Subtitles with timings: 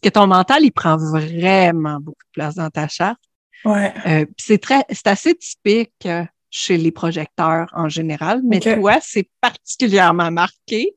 [0.00, 3.20] que ton mental, il prend vraiment beaucoup de place dans ta charte.
[3.64, 3.92] Ouais.
[4.06, 9.28] Euh, c'est très, c'est assez typique euh, chez les projecteurs en général, mais toi, c'est
[9.40, 10.94] particulièrement marqué.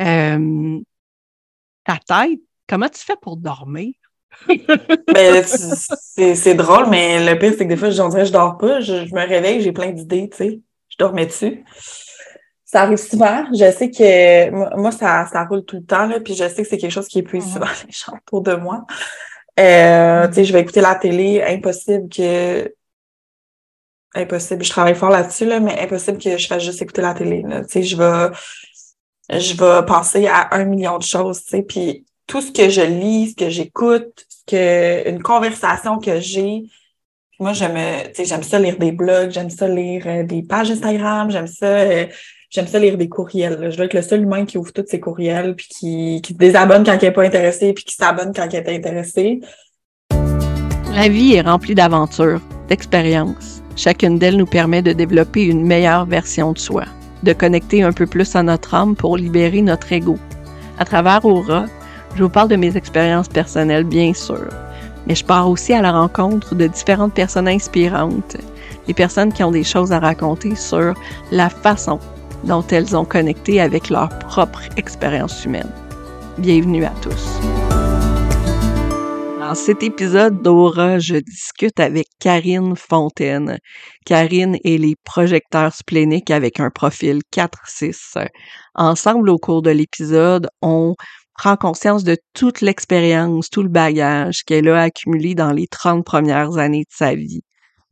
[0.00, 0.78] Euh,
[1.84, 3.92] ta tête, comment tu fais pour dormir?
[4.48, 8.80] ben, c'est drôle, mais le pire, c'est que des fois, je dirais je dors pas,
[8.80, 10.60] je, me réveille, j'ai plein d'idées, tu sais.
[10.88, 11.64] Je dormais dessus.
[12.66, 13.44] Ça arrive souvent.
[13.52, 16.68] Je sais que moi, ça, ça roule tout le temps, là, puis je sais que
[16.68, 18.84] c'est quelque chose qui épuise souvent les gens autour de moi.
[19.58, 22.74] Euh, tu sais, je vais écouter la télé, impossible que
[24.14, 24.64] impossible.
[24.64, 27.44] Je travaille fort là-dessus, là, mais impossible que je fasse juste écouter la télé.
[27.44, 28.30] Tu sais, je vais
[29.30, 32.82] je vais penser à un million de choses, tu sais, puis tout ce que je
[32.82, 36.64] lis, ce que j'écoute, ce que une conversation que j'ai,
[37.38, 40.42] moi je me, tu sais, j'aime ça lire des blogs, j'aime ça lire euh, des
[40.42, 42.06] pages Instagram, j'aime ça, euh,
[42.50, 43.70] j'aime ça lire des courriels.
[43.70, 46.84] Je veux être le seul humain qui ouvre tous ses courriels, puis qui, qui désabonne
[46.84, 49.40] quand il n'est pas intéressé, puis qui s'abonne quand il est intéressé.
[50.94, 53.62] La vie est remplie d'aventures, d'expériences.
[53.76, 56.84] Chacune d'elles nous permet de développer une meilleure version de soi,
[57.22, 60.16] de connecter un peu plus à notre âme pour libérer notre ego.
[60.78, 61.66] À travers Aura,
[62.14, 64.48] je vous parle de mes expériences personnelles, bien sûr,
[65.06, 68.38] mais je pars aussi à la rencontre de différentes personnes inspirantes,
[68.86, 70.94] des personnes qui ont des choses à raconter sur
[71.30, 72.00] la façon
[72.46, 75.70] dont elles ont connecté avec leur propre expérience humaine.
[76.38, 77.40] Bienvenue à tous.
[79.40, 83.58] Dans cet épisode d'Aura, je discute avec Karine Fontaine.
[84.04, 88.26] Karine et les projecteurs spléniques avec un profil 4-6.
[88.74, 90.94] Ensemble, au cours de l'épisode, on
[91.36, 96.56] prend conscience de toute l'expérience, tout le bagage qu'elle a accumulé dans les 30 premières
[96.58, 97.42] années de sa vie.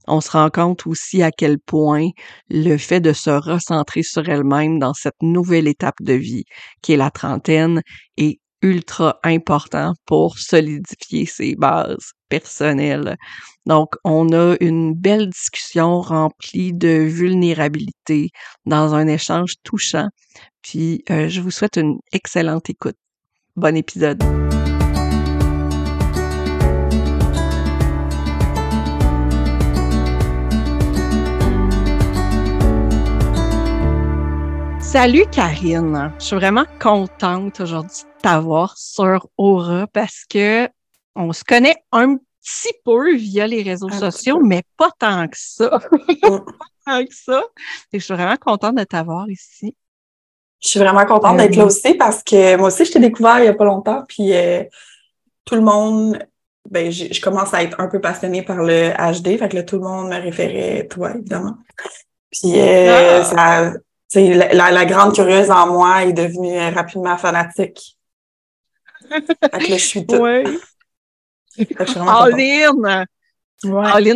[0.06, 2.08] On se rend compte aussi à quel point
[2.48, 6.44] le fait de se recentrer sur elle-même dans cette nouvelle étape de vie,
[6.82, 7.82] qui est la trentaine,
[8.16, 13.16] est ultra important pour solidifier ses bases personnelles.
[13.66, 18.30] Donc, on a une belle discussion remplie de vulnérabilité
[18.64, 20.08] dans un échange touchant.
[20.62, 22.96] Puis, euh, je vous souhaite une excellente écoute.
[23.54, 24.22] Bon épisode.
[34.94, 40.68] Salut Karine, je suis vraiment contente aujourd'hui de t'avoir sur Aura parce que
[41.16, 45.80] on se connaît un petit peu via les réseaux sociaux, mais pas tant que ça.
[46.22, 46.44] pas
[46.86, 47.42] tant que ça.
[47.92, 49.74] Et je suis vraiment contente de t'avoir ici.
[50.62, 53.40] Je suis vraiment contente d'être là euh, aussi parce que moi aussi, je t'ai découvert
[53.40, 54.62] il n'y a pas longtemps, puis euh,
[55.44, 56.24] tout le monde,
[56.70, 59.74] ben, je commence à être un peu passionnée par le HD, fait que là, tout
[59.74, 61.56] le monde me référait toi, évidemment.
[62.30, 63.24] Puis euh, ah!
[63.24, 63.72] ça,
[64.14, 67.96] la, la, grande curieuse en moi est devenue rapidement fanatique.
[69.08, 70.18] fait que là, je suis toute.
[70.18, 70.44] Ouais.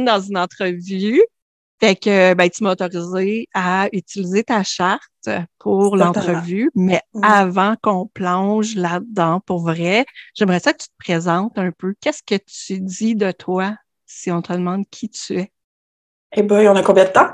[0.05, 1.23] Dans une entrevue.
[1.81, 7.23] Fait que ben, tu m'as autorisé à utiliser ta charte pour l'entrevue, mais mm.
[7.23, 10.05] avant qu'on plonge là-dedans pour vrai,
[10.35, 11.95] j'aimerais ça que tu te présentes un peu.
[12.01, 13.77] Qu'est-ce que tu dis de toi
[14.07, 15.53] si on te demande qui tu es?
[16.33, 17.31] Eh ben, on a combien de temps?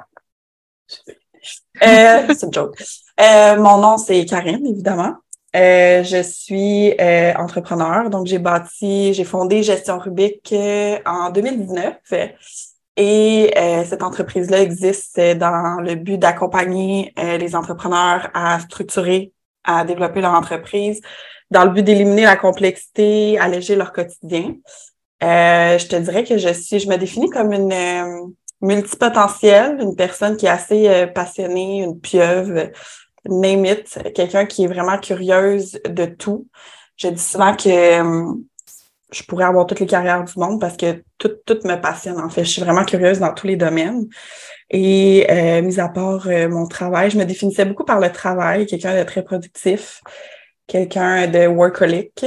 [1.82, 2.82] Euh, c'est une joke.
[3.20, 5.14] Euh, mon nom, c'est Karine, évidemment.
[5.56, 6.92] Euh, je suis
[7.36, 10.54] entrepreneur, donc j'ai bâti, j'ai fondé Gestion Rubik
[11.06, 11.96] en 2019.
[12.96, 13.52] Et
[13.84, 19.32] cette entreprise-là existe dans le but d'accompagner les entrepreneurs à structurer,
[19.64, 21.00] à développer leur entreprise,
[21.50, 24.56] dans le but d'éliminer la complexité, alléger leur quotidien.
[25.20, 27.72] Je te dirais que je suis, je me définis comme une
[28.64, 32.70] multipotentielle, une personne qui est assez passionnée, une pieuvre,
[33.26, 36.48] name it, quelqu'un qui est vraiment curieuse de tout.
[36.96, 38.02] Je dis souvent que
[39.14, 41.30] je pourrais avoir toutes les carrières du monde parce que tout,
[41.64, 42.44] me passionne, en fait.
[42.44, 44.06] Je suis vraiment curieuse dans tous les domaines.
[44.70, 48.66] Et euh, mis à part euh, mon travail, je me définissais beaucoup par le travail,
[48.66, 50.02] quelqu'un de très productif,
[50.66, 52.26] quelqu'un de workaholic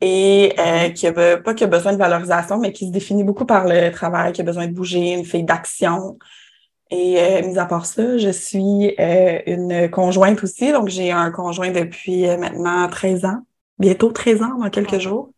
[0.00, 3.46] et euh, qui a pas qui a besoin de valorisation, mais qui se définit beaucoup
[3.46, 6.18] par le travail, qui a besoin de bouger, une fille d'action.
[6.90, 11.30] Et euh, mis à part ça, je suis euh, une conjointe aussi, donc j'ai un
[11.30, 13.42] conjoint depuis maintenant 13 ans,
[13.78, 15.30] bientôt 13 ans dans quelques jours.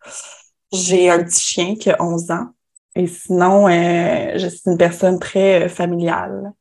[0.73, 2.49] J'ai un petit chien qui a 11 ans.
[2.99, 6.53] Et sinon, euh, je suis une personne très euh, familiale.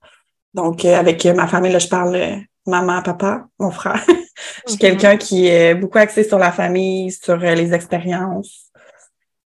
[0.53, 4.03] Donc, euh, avec ma famille, là, je parle maman, papa, mon frère.
[4.65, 8.71] je suis quelqu'un qui est beaucoup axé sur la famille, sur les expériences.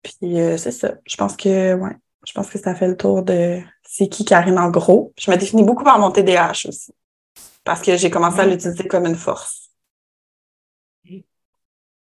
[0.01, 0.94] Puis c'est ça.
[1.06, 1.95] Je pense que ouais,
[2.25, 5.13] je pense que ça fait le tour de c'est qui Karine en gros.
[5.19, 6.94] Je me définis beaucoup par mon TDAH aussi.
[7.63, 9.69] Parce que j'ai commencé à l'utiliser comme une force.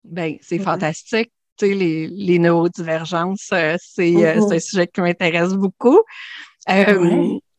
[0.03, 1.33] Ben, c'est fantastique
[1.63, 4.55] les, les neurodivergences, c'est Mm-hmm.
[4.55, 6.01] un sujet qui m'intéresse beaucoup.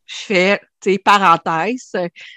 [0.06, 1.92] Je fais, tu sais, parenthèse,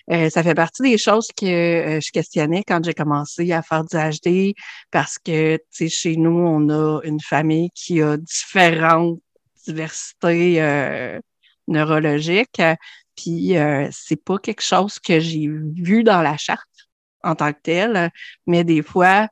[0.07, 4.53] ça fait partie des choses que je questionnais quand j'ai commencé à faire du HD
[4.91, 9.19] parce que, tu sais, chez nous, on a une famille qui a différentes
[9.65, 11.19] diversités
[11.67, 12.61] neurologiques.
[13.15, 13.55] Puis
[13.91, 16.63] c'est pas quelque chose que j'ai vu dans la charte
[17.21, 18.09] en tant que telle,
[18.47, 19.27] mais des fois,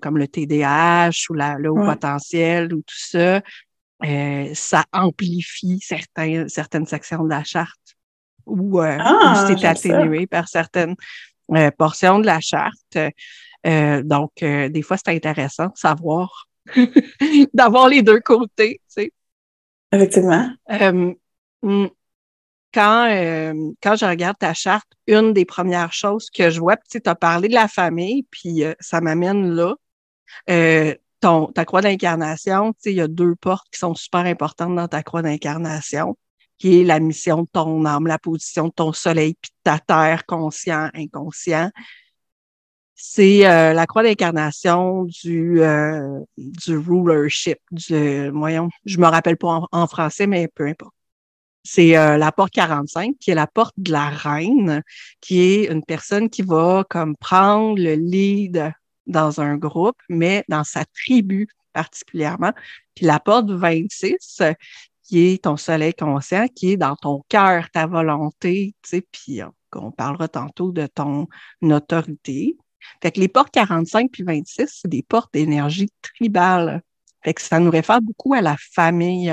[0.00, 3.42] comme le TDAH ou la, le haut potentiel ou tout ça,
[4.02, 7.96] ça amplifie certains, certaines sections de la charte
[8.46, 10.96] ou, ah, c'est atténué par certaines
[11.76, 12.98] portions de la charte.
[13.64, 16.48] donc, des fois, c'est intéressant de savoir,
[17.54, 19.12] d'avoir les deux côtés, tu sais.
[19.92, 20.50] Effectivement.
[21.62, 21.86] Hmm,
[22.72, 23.08] quand,
[23.82, 27.48] quand je regarde ta charte, une des premières choses que je vois, tu as parlé
[27.48, 29.74] de la famille, puis ça m'amène là.
[31.20, 35.02] Ton, ta croix d'incarnation, il y a deux portes qui sont super importantes dans ta
[35.02, 36.16] croix d'incarnation,
[36.58, 39.78] qui est la mission de ton âme, la position de ton soleil, puis de ta
[39.78, 41.70] terre, conscient, inconscient.
[42.94, 45.60] C'est la croix d'incarnation du,
[46.36, 50.94] du rulership, du, voyons, je me rappelle pas en français, mais peu importe
[51.68, 54.82] c'est euh, la porte 45, qui est la porte de la reine,
[55.20, 58.72] qui est une personne qui va comme prendre le lead
[59.08, 62.52] dans un groupe, mais dans sa tribu particulièrement.
[62.94, 64.42] Puis la porte 26,
[65.02, 69.40] qui est ton soleil conscient, qui est dans ton cœur, ta volonté, tu sais, puis
[69.74, 71.26] on parlera tantôt de ton
[71.62, 72.56] autorité.
[73.02, 76.82] Fait que les portes 45 puis 26, c'est des portes d'énergie tribale.
[77.24, 79.32] Fait que ça nous réfère beaucoup à la famille.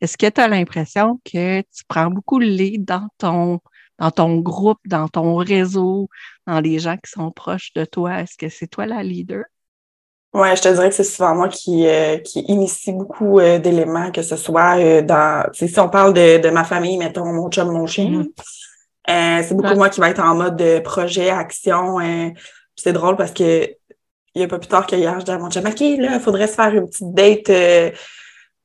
[0.00, 3.60] Est-ce que tu as l'impression que tu prends beaucoup le lead dans ton,
[4.02, 6.08] dans ton groupe, dans ton réseau,
[6.46, 8.22] dans les gens qui sont proches de toi?
[8.22, 9.44] Est-ce que c'est toi la leader?
[10.34, 14.10] Oui, je te dirais que c'est souvent moi qui, euh, qui initie beaucoup euh, d'éléments,
[14.10, 15.46] que ce soit euh, dans.
[15.52, 18.24] Si on parle de, de, ma famille, mettons mon chum, mon chien,
[19.06, 19.42] mm-hmm.
[19.44, 21.98] c'est beaucoup moi qui va être en mode de projet, action.
[22.74, 23.68] c'est drôle parce que
[24.34, 26.20] il n'y a pas plus tard qu'hier, je dis à mon chum, OK, là, il
[26.20, 27.44] faudrait se faire une petite date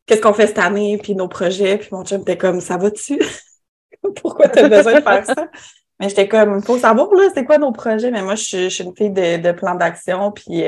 [0.06, 1.78] qu'est-ce qu'on fait cette année, puis nos projets.
[1.78, 3.20] Puis mon chum était comme, ça va-tu?
[4.22, 5.48] Pourquoi tu as besoin de faire ça?
[6.00, 8.12] Mais j'étais comme, il faut savoir, là, c'est quoi nos projets?
[8.12, 10.62] Mais moi, je, suis une fille de, de plan d'action, puis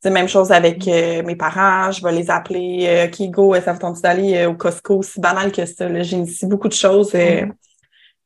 [0.00, 1.90] c'est euh, même chose avec euh, mes parents.
[1.90, 5.66] Je vais les appeler euh, Kigo, ça vous tente d'aller au Costco, aussi banal que
[5.66, 6.02] ça.
[6.02, 7.50] J'initie beaucoup de choses mm-hmm.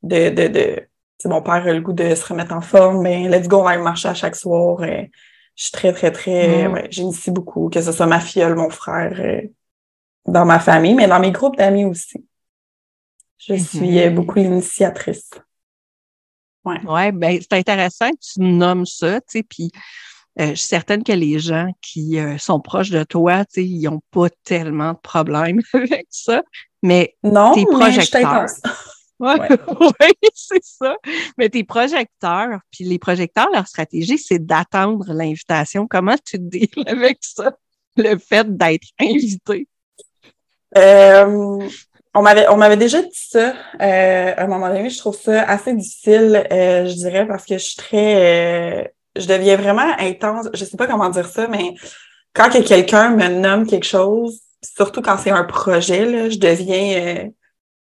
[0.05, 0.89] de, de, de
[1.25, 3.77] mon père a le goût de se remettre en forme, mais let's go, on va
[3.79, 4.79] marcher à chaque soir.
[4.81, 5.07] je
[5.57, 6.73] suis très, très, très, mm.
[6.73, 9.43] ouais, j'initie beaucoup, que ce soit ma fille, mon frère
[10.27, 12.25] dans ma famille, mais dans mes groupes d'amis aussi.
[13.47, 14.07] Je mm-hmm.
[14.07, 15.31] suis beaucoup l'initiatrice.
[16.65, 16.81] Ouais.
[16.85, 19.71] Ouais, ben, c'est intéressant que tu nommes ça, tu sais, puis
[20.41, 23.65] euh, je suis certaine que les gens qui euh, sont proches de toi, tu sais,
[23.67, 26.43] ils n'ont pas tellement de problèmes avec ça,
[26.83, 28.47] mais non, tes projecteurs.
[29.23, 30.13] Oui, ouais.
[30.35, 30.97] c'est ça.
[31.39, 35.87] Mais tes projecteurs, puis les projecteurs, leur stratégie, c'est d'attendre l'invitation.
[35.87, 37.53] Comment tu te dis avec ça,
[37.97, 39.69] le fait d'être invité?
[40.77, 41.69] Euh,
[42.15, 44.91] on m'avait on m'avait déjà dit ça euh, à un moment donné.
[44.91, 48.85] Je trouve ça assez difficile, euh, je dirais, parce que je suis très, euh,
[49.17, 50.49] je deviens vraiment intense.
[50.53, 51.75] Je sais pas comment dire ça, mais
[52.35, 57.31] quand que quelqu'un me nomme quelque chose, surtout quand c'est un projet, là, je deviens,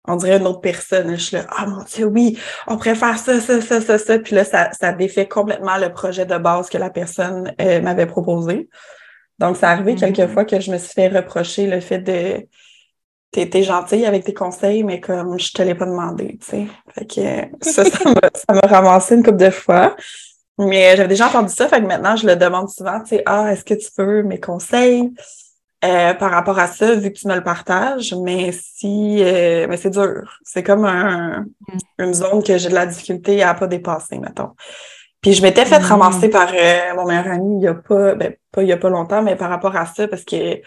[0.08, 1.16] on dirait une autre personne.
[1.16, 4.20] Je suis là, ah oh, mon dieu, oui, on préfère ça, ça, ça, ça, ça.
[4.20, 8.70] Puis là, ça, ça défait complètement le projet de base que la personne m'avait proposé.
[9.40, 10.28] Donc, ça arrivé quelques mm-hmm.
[10.30, 12.48] fois que je me suis fait reprocher le fait de
[13.36, 16.68] t'es gentille avec tes conseils, mais comme je te l'ai pas demandé, tu sais.
[16.94, 19.96] Fait que ça, ça m'a ramassé une couple de fois.
[20.58, 23.52] Mais j'avais déjà entendu ça, fait que maintenant, je le demande souvent, tu sais, ah,
[23.52, 25.12] est-ce que tu veux mes conseils?
[25.84, 29.78] Euh, par rapport à ça, vu que tu me le partages, mais si, euh, mais
[29.78, 30.40] c'est dur.
[30.44, 31.78] C'est comme un, mm.
[32.00, 34.52] une zone que j'ai de la difficulté à pas dépasser, mettons.
[35.22, 35.84] Puis je m'étais fait mm.
[35.84, 38.78] ramasser par euh, mon meilleur ami il y a pas, ben, pas il y a
[38.78, 40.62] pas longtemps, mais par rapport à ça, parce que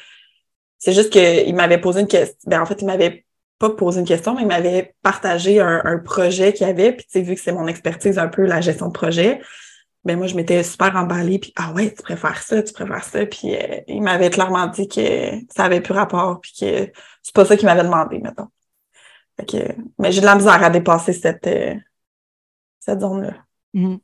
[0.78, 2.37] c'est juste qu'il m'avait posé une question.
[2.47, 3.25] Ben, en fait, il m'avait
[3.58, 6.92] pas posé une question, mais il m'avait partagé un, projet qu'il avait.
[6.92, 9.40] Puis, tu sais, vu que c'est mon expertise un peu, la gestion de projet,
[10.04, 11.40] ben moi, je m'étais super emballée.
[11.40, 13.26] Puis, ah ouais, tu préfères ça, tu préfères ça.
[13.26, 16.40] Puis, euh, il m'avait clairement dit que ça avait plus rapport.
[16.40, 16.92] Puis que
[17.23, 18.49] c'est pas ça qu'il m'avait demandé, mettons.
[19.38, 21.75] Fait que, mais j'ai de la misère à dépasser cette, euh,
[22.78, 23.35] cette zone-là.
[23.75, 23.99] Mm-hmm.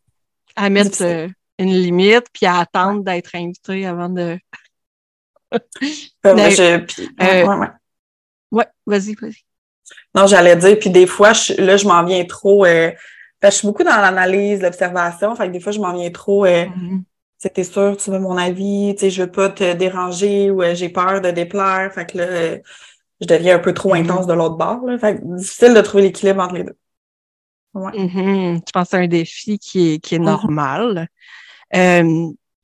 [0.57, 1.29] À mettre euh,
[1.59, 4.39] une limite, puis à attendre d'être invité avant de
[6.27, 6.87] euh,
[7.21, 7.69] ouais, ouais.
[8.51, 9.45] ouais vas-y, vas-y.
[10.15, 12.65] Non, j'allais dire, puis des fois, je, là, je m'en viens trop.
[12.65, 12.91] Euh,
[13.43, 15.35] je suis beaucoup dans l'analyse, l'observation.
[15.37, 16.47] Fait que des fois, je m'en viens trop.
[16.47, 17.03] Euh, mm-hmm.
[17.37, 20.89] c'était sûr, tu veux mon avis, tu sais, je veux pas te déranger ou j'ai
[20.89, 21.93] peur de déplaire.
[21.93, 22.57] Fait que là,
[23.21, 24.11] je deviens un peu trop mm-hmm.
[24.11, 24.85] intense de l'autre bord.
[24.87, 24.99] Là.
[24.99, 26.77] Fait que difficile de trouver l'équilibre entre les deux.
[27.75, 27.93] Ouais.
[27.93, 28.61] Mm-hmm.
[28.67, 30.25] Je pense que c'est un défi qui est, qui est mm-hmm.
[30.25, 31.09] normal.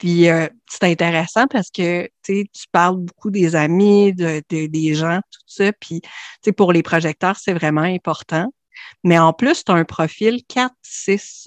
[0.00, 5.40] Puis euh, c'est intéressant parce que tu parles beaucoup des amis, de, des gens, tout
[5.47, 5.73] ça.
[5.75, 6.00] Puis
[6.57, 8.50] pour les projecteurs, c'est vraiment important.
[9.04, 11.47] Mais en plus, tu as un profil 4-6.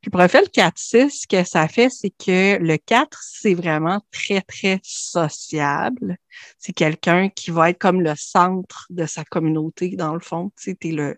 [0.00, 4.80] Puis profil 4-6, ce que ça fait, c'est que le 4, c'est vraiment très, très
[4.82, 6.16] sociable.
[6.58, 10.50] C'est quelqu'un qui va être comme le centre de sa communauté, dans le fond.
[10.60, 11.16] Tu es le,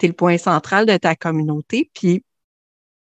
[0.00, 1.90] es le point central de ta communauté.
[1.92, 2.24] Puis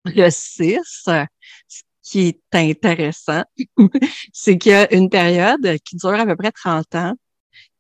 [0.05, 3.45] le 6, ce qui est intéressant,
[4.33, 7.15] c'est qu'il y a une période qui dure à peu près 30 ans,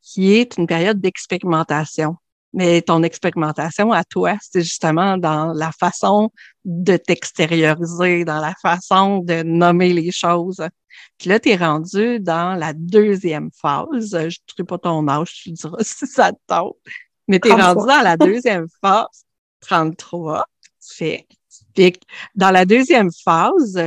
[0.03, 2.17] qui est une période d'expérimentation.
[2.53, 6.31] Mais ton expérimentation à toi, c'est justement dans la façon
[6.65, 10.63] de t'extérioriser, dans la façon de nommer les choses.
[11.17, 14.11] Puis là, tu es rendu dans la deuxième phase.
[14.11, 16.77] Je ne dirai pas ton âge, tu diras si ça te tente.
[17.29, 19.25] Mais tu es rendu dans la deuxième phase,
[19.61, 20.47] 33.
[20.81, 21.27] Fait.
[21.75, 21.93] Puis
[22.35, 23.81] dans la deuxième phase,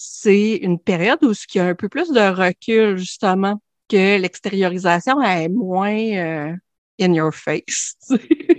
[0.00, 5.20] c'est une période où il y a un peu plus de recul, justement, que l'extériorisation
[5.20, 6.54] est moins euh,
[7.00, 7.96] in your face.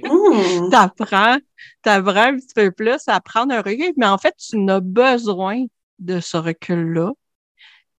[0.10, 0.72] Mm.
[0.72, 1.38] t'apprends,
[1.84, 5.66] t'apprends un petit peu plus à prendre un recul, mais en fait, tu n'as besoin
[6.00, 7.12] de ce recul-là.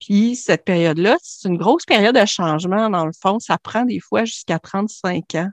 [0.00, 3.38] Puis cette période-là, c'est une grosse période de changement, dans le fond.
[3.38, 5.50] Ça prend des fois jusqu'à 35 ans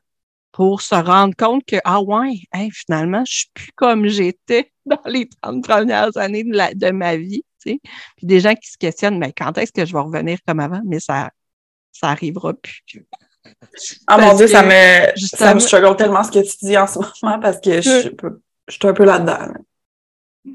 [0.51, 2.39] pour se rendre compte que, ah ouais,
[2.73, 7.43] finalement, je suis plus comme j'étais dans les 30 premières années de, de ma vie.
[8.17, 10.81] Puis des gens qui se questionnent, mais quand est-ce que je vais revenir comme avant?
[10.85, 11.31] Mais ça,
[11.91, 12.83] ça arrivera plus.
[14.07, 16.99] Ah mon Dieu, ça me, ça me struggle tellement ce que tu dis en ce
[16.99, 19.53] moment parce que je, je, suis un peu là-dedans.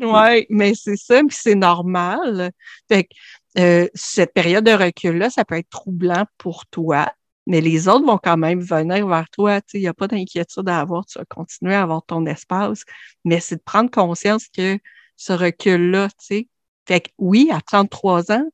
[0.01, 2.51] Oui, mais c'est ça, puis c'est normal.
[2.89, 3.15] Fait que,
[3.59, 7.13] euh, cette période de recul-là, ça peut être troublant pour toi,
[7.47, 9.61] mais les autres vont quand même venir vers toi.
[9.75, 12.85] Il n'y a pas d'inquiétude à avoir, tu vas continuer à avoir ton espace,
[13.25, 14.79] mais c'est de prendre conscience que
[15.17, 16.49] ce recul-là, tu sais.
[16.87, 18.45] Fait que oui, à 33 ans,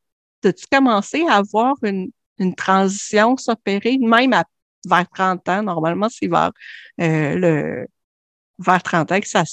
[0.44, 4.44] as-tu commencé à avoir une, une transition s'opérer, même à,
[4.86, 5.62] vers 30 ans?
[5.62, 6.50] Normalement, c'est vers,
[7.00, 7.86] euh, le,
[8.58, 9.44] vers 30 ans que ça,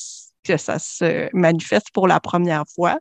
[0.44, 3.00] que ça se manifeste pour la première fois.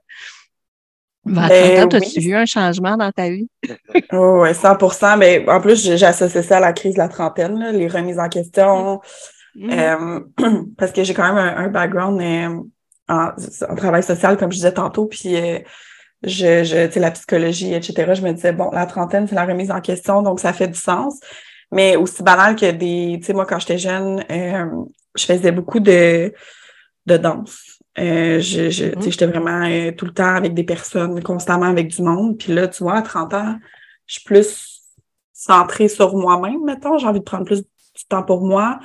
[1.27, 3.49] Vers 30 ben ans, as-tu vu un changement dans ta vie?
[4.13, 7.89] oh, oui, 100 Mais en plus, j'associe ça à la crise de la trentaine, les
[7.89, 9.01] remises en question.
[9.55, 9.71] Mm.
[9.71, 10.21] Euh,
[10.79, 12.63] parce que j'ai quand même un, background euh,
[13.09, 13.31] en,
[13.69, 15.07] en, travail social, comme je disais tantôt.
[15.07, 15.37] Puis
[16.25, 18.15] je, je sais, la psychologie, etc.
[18.15, 20.79] Je me disais, bon, la trentaine, c'est la remise en question, donc ça fait du
[20.79, 21.21] sens.
[21.71, 24.85] Mais aussi banal que des, tu sais, moi, quand j'étais jeune, euh,
[25.15, 26.33] je faisais beaucoup de,
[27.07, 27.81] de danse.
[27.99, 29.11] Euh, je, je, mm-hmm.
[29.11, 32.39] j'étais vraiment euh, tout le temps avec des personnes, constamment avec du monde.
[32.39, 33.59] Puis là, tu vois, à 30 ans,
[34.07, 34.83] je suis plus
[35.33, 36.99] centrée sur moi-même, mettons.
[36.99, 38.79] J'ai envie de prendre plus du temps pour moi.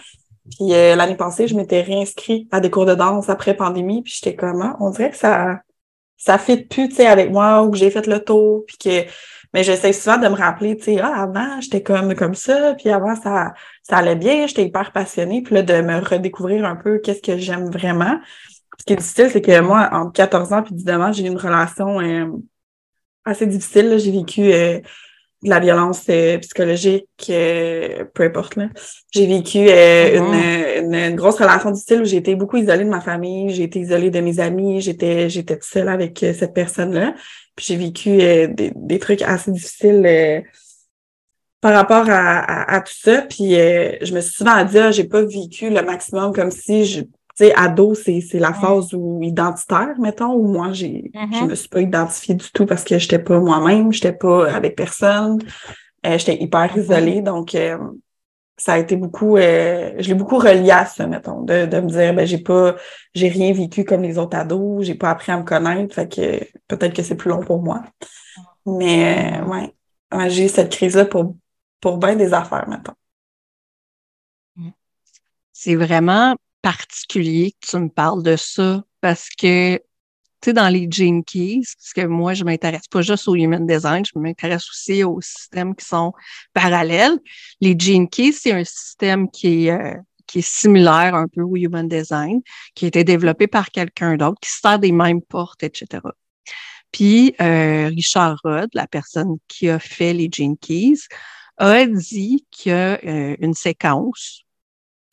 [0.50, 4.02] Puis l'année passée, je m'étais réinscrite à des cours de danse après pandémie.
[4.04, 5.62] Puis j'étais comme, ah, on dirait que ça
[6.20, 9.10] ça fait plus, tu sais, avec moi ou que j'ai fait le tour, puis que
[9.54, 12.90] mais j'essaie souvent de me rappeler, tu sais, ah, avant, j'étais comme comme ça, puis
[12.90, 17.00] avant, ça, ça allait bien, j'étais hyper passionnée, puis là, de me redécouvrir un peu
[17.00, 18.20] qu'est-ce que j'aime vraiment.
[18.80, 21.28] Ce qui est difficile, c'est que moi, entre 14 ans puis 10 ans, j'ai eu
[21.28, 22.28] une relation euh,
[23.26, 23.98] assez difficile.
[23.98, 24.80] J'ai vécu euh,
[25.44, 28.58] de la violence euh, psychologique, euh, peu importe.
[28.58, 28.70] là.
[29.12, 30.86] J'ai vécu euh, mm-hmm.
[30.86, 33.80] une, une, grosse relation difficile où j'ai été beaucoup isolée de ma famille, j'ai été
[33.80, 37.14] isolée de mes amis, j'étais j'étais seule avec cette personne-là.
[37.56, 40.44] Puis j'ai vécu des, des, trucs assez difficiles
[41.62, 43.22] par rapport à, à, tout ça.
[43.24, 47.02] Puis je me suis souvent dit, ah, j'ai pas vécu le maximum comme si je
[47.40, 51.48] sais, ado, c'est, c'est la phase où identitaire, mettons, où moi, j'ai, je mm-hmm.
[51.48, 55.40] me suis pas identifiée du tout parce que j'étais pas moi-même, j'étais pas avec personne,
[56.06, 56.80] euh, j'étais hyper mm-hmm.
[56.82, 57.22] isolée.
[57.22, 57.78] Donc, euh,
[58.58, 61.88] ça a été beaucoup, euh, je l'ai beaucoup relié à ça, mettons, de, de me
[61.88, 62.76] dire, ben, j'ai pas,
[63.14, 66.44] j'ai rien vécu comme les autres ados, j'ai pas appris à me connaître, fait que
[66.68, 67.84] peut-être que c'est plus long pour moi.
[68.66, 71.36] Mais, ouais, j'ai eu cette crise-là pour,
[71.80, 72.94] pour bien des affaires, mettons.
[75.54, 79.82] C'est vraiment particulier que tu me parles de ça parce que, tu
[80.46, 84.04] sais, dans les Gene Keys, parce que moi, je m'intéresse pas juste au Human Design,
[84.06, 86.14] je m'intéresse aussi aux systèmes qui sont
[86.54, 87.18] parallèles.
[87.62, 89.96] Les Gene Keys, c'est un système qui est, euh,
[90.28, 92.42] qui est similaire un peu au Human Design,
[92.76, 96.02] qui a été développé par quelqu'un d'autre, qui sert des mêmes portes, etc.
[96.92, 101.08] Puis euh, Richard Rudd, la personne qui a fait les Gene Keys,
[101.58, 104.44] a dit qu'il y a euh, une séquence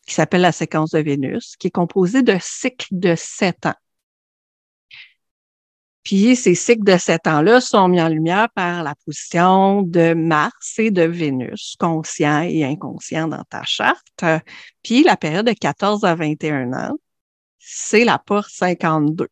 [0.06, 3.74] qui s'appelle la séquence de Vénus, qui est composée de cycles de sept ans.
[6.04, 10.78] Puis ces cycles de sept ans-là sont mis en lumière par la position de Mars
[10.78, 14.24] et de Vénus, conscient et inconscient dans ta charte.
[14.84, 16.96] Puis la période de 14 à 21 ans,
[17.58, 19.26] c'est la porte 52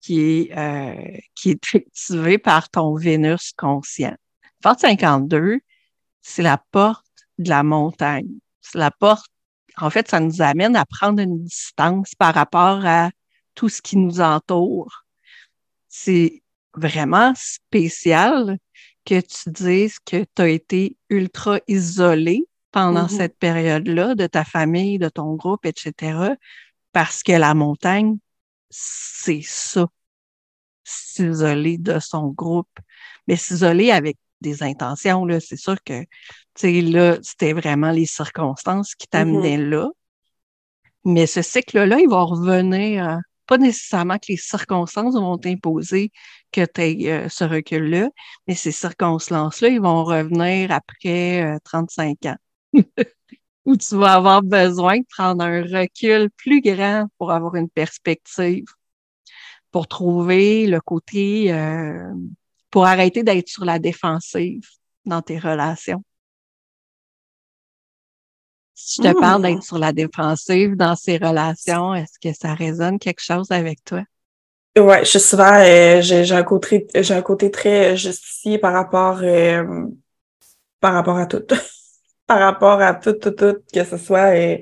[0.00, 4.14] qui est, euh, qui est activée par ton Vénus conscient.
[4.62, 5.60] Porte 52,
[6.20, 7.06] c'est la porte
[7.38, 8.28] de la montagne.
[8.60, 9.30] C'est la porte,
[9.80, 13.10] en fait, ça nous amène à prendre une distance par rapport à
[13.54, 15.04] tout ce qui nous entoure
[15.88, 16.42] c'est
[16.74, 18.58] vraiment spécial
[19.04, 23.16] que tu dises que tu as été ultra isolé pendant mm-hmm.
[23.16, 26.34] cette période-là de ta famille, de ton groupe, etc.
[26.92, 28.18] Parce que la montagne,
[28.70, 29.86] c'est ça.
[30.84, 32.78] S'isoler de son groupe.
[33.26, 36.06] Mais s'isoler avec des intentions, là, c'est sûr que, tu
[36.56, 39.10] sais, là, c'était vraiment les circonstances qui mm-hmm.
[39.10, 39.88] t'amenaient là.
[41.04, 46.12] Mais ce cycle-là, il va revenir pas nécessairement que les circonstances vont t'imposer
[46.52, 48.10] que tu aies euh, ce recul-là,
[48.46, 52.36] mais ces circonstances-là, ils vont revenir après 35 euh, ans,
[53.64, 58.66] où tu vas avoir besoin de prendre un recul plus grand pour avoir une perspective,
[59.70, 62.12] pour trouver le côté, euh,
[62.70, 64.66] pour arrêter d'être sur la défensive
[65.04, 66.02] dans tes relations.
[68.74, 69.62] Si je te parle d'être hmm.
[69.62, 74.02] sur la défensive dans ces relations, est-ce que ça résonne quelque chose avec toi?
[74.76, 79.18] Ouais, je suis souvent, euh, j'ai un côté, j'ai un côté très justicier par rapport,
[79.22, 79.64] euh,
[80.78, 81.42] par rapport à tout,
[82.26, 84.58] par rapport à tout, tout, tout, que ce soit euh,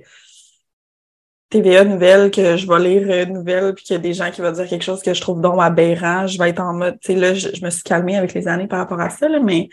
[1.50, 4.50] TVA nouvelle, que je vais lire nouvelle, puis qu'il y a des gens qui vont
[4.50, 7.18] dire quelque chose que je trouve donc aberrant, je vais être en mode, tu sais,
[7.18, 9.68] là, je, me suis calmée avec les années par rapport à ça, là, mais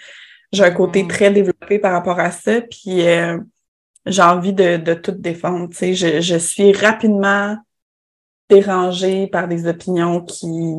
[0.51, 1.07] j'ai un côté hmm.
[1.07, 3.01] très développé par rapport à ça, puis
[4.05, 5.69] j'ai envie de, de tout défendre.
[5.69, 7.57] Tu sais, je, je suis rapidement
[8.49, 10.75] dérangée par des opinions qui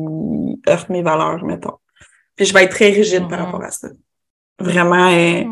[0.67, 1.77] heurtent mes valeurs, mettons.
[2.35, 3.45] Puis je vais être très rigide par mm-hmm.
[3.45, 3.87] rapport à ça.
[4.59, 5.43] Vraiment, euh,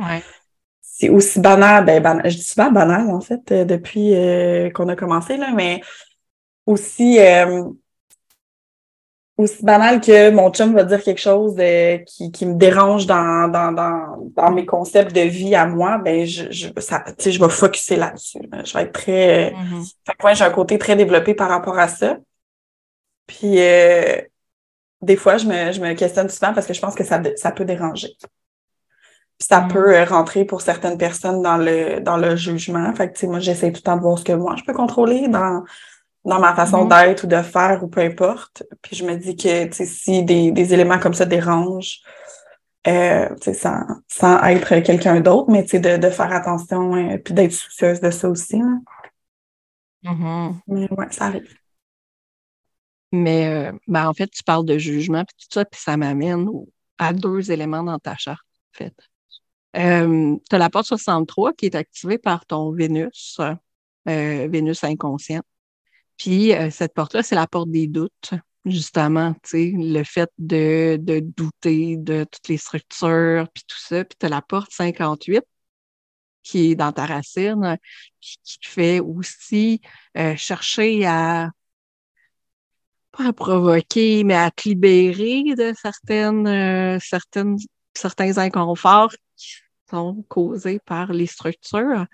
[0.95, 4.95] c'est aussi banal, ben, je dis souvent banal, en fait, euh, depuis euh, qu'on a
[4.95, 5.81] commencé, là, mais
[6.65, 7.20] aussi
[9.37, 13.48] aussi banal que mon chum va dire quelque chose euh, qui, qui, me dérange dans,
[13.48, 17.50] dans, dans, dans, mes concepts de vie à moi, ben je, je, ça, je vais
[17.50, 18.39] focuser là-dessus.
[18.63, 19.51] Je vais être très.
[19.51, 19.94] Euh, mm-hmm.
[20.05, 22.18] Fait que j'ai un côté très développé par rapport à ça.
[23.25, 24.22] Puis euh,
[25.01, 27.51] des fois, je me, je me questionne souvent parce que je pense que ça, ça
[27.51, 28.09] peut déranger.
[29.44, 29.68] Ça mm-hmm.
[29.74, 32.94] peut rentrer pour certaines personnes dans le dans le jugement.
[32.96, 35.27] Fait que moi, j'essaie tout le temps de voir ce que moi je peux contrôler
[35.27, 35.64] dans
[36.24, 37.06] dans ma façon mm-hmm.
[37.08, 38.64] d'être ou de faire ou peu importe.
[38.82, 42.01] Puis je me dis que si des, des éléments comme ça dérangent,
[42.88, 47.51] euh, sans, sans être quelqu'un d'autre, mais de, de faire attention et euh, puis d'être
[47.51, 48.62] soucieuse de ça aussi.
[50.03, 50.53] Mm-hmm.
[50.68, 51.53] Mais ouais, ça arrive.
[53.12, 56.48] Mais euh, ben, en fait, tu parles de jugement, puis tout ça, puis ça m'amène
[56.98, 58.42] à deux éléments dans ta charte,
[58.74, 58.94] en fait.
[59.75, 63.40] Euh, tu as la porte 63 qui est activée par ton Vénus,
[64.07, 65.46] euh, Vénus inconsciente.
[66.18, 68.31] Puis euh, cette porte-là, c'est la porte des doutes,
[68.66, 74.03] justement, tu sais, le fait de, de, douter de toutes les structures, puis tout ça.
[74.05, 75.44] Puis tu as la porte 58
[76.44, 77.77] qui est dans ta racine,
[78.22, 79.81] qui, te fait aussi
[80.18, 81.50] euh, chercher à
[83.12, 87.57] pas à provoquer, mais à te libérer de certaines, euh, certaines,
[87.94, 89.18] certains inconforts qui
[89.94, 92.06] sont causés par les structures.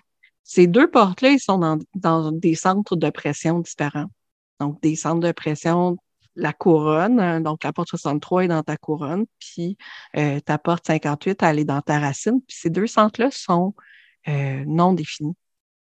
[0.43, 4.09] Ces deux portes-là, ils sont dans, des centres de pression différents.
[4.59, 5.97] Donc, des centres de pression,
[6.35, 9.77] la couronne, hein, donc la porte 63 est dans ta couronne, puis
[10.17, 12.41] euh, ta porte 58, elle est dans ta racine.
[12.47, 13.73] Puis ces deux centres-là sont
[14.27, 15.35] euh, non définis.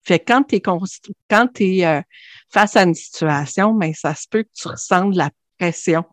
[0.04, 0.44] Fait que quand
[1.54, 2.02] tu es euh,
[2.50, 5.30] face à une situation, mais ben, ça se peut que tu ressentes de la
[5.60, 6.04] pression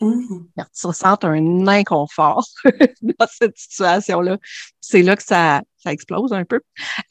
[0.00, 0.46] Mmh.
[0.74, 2.44] Tu ressens un inconfort
[3.02, 4.38] dans cette situation-là.
[4.80, 6.60] C'est là que ça, ça explose un peu.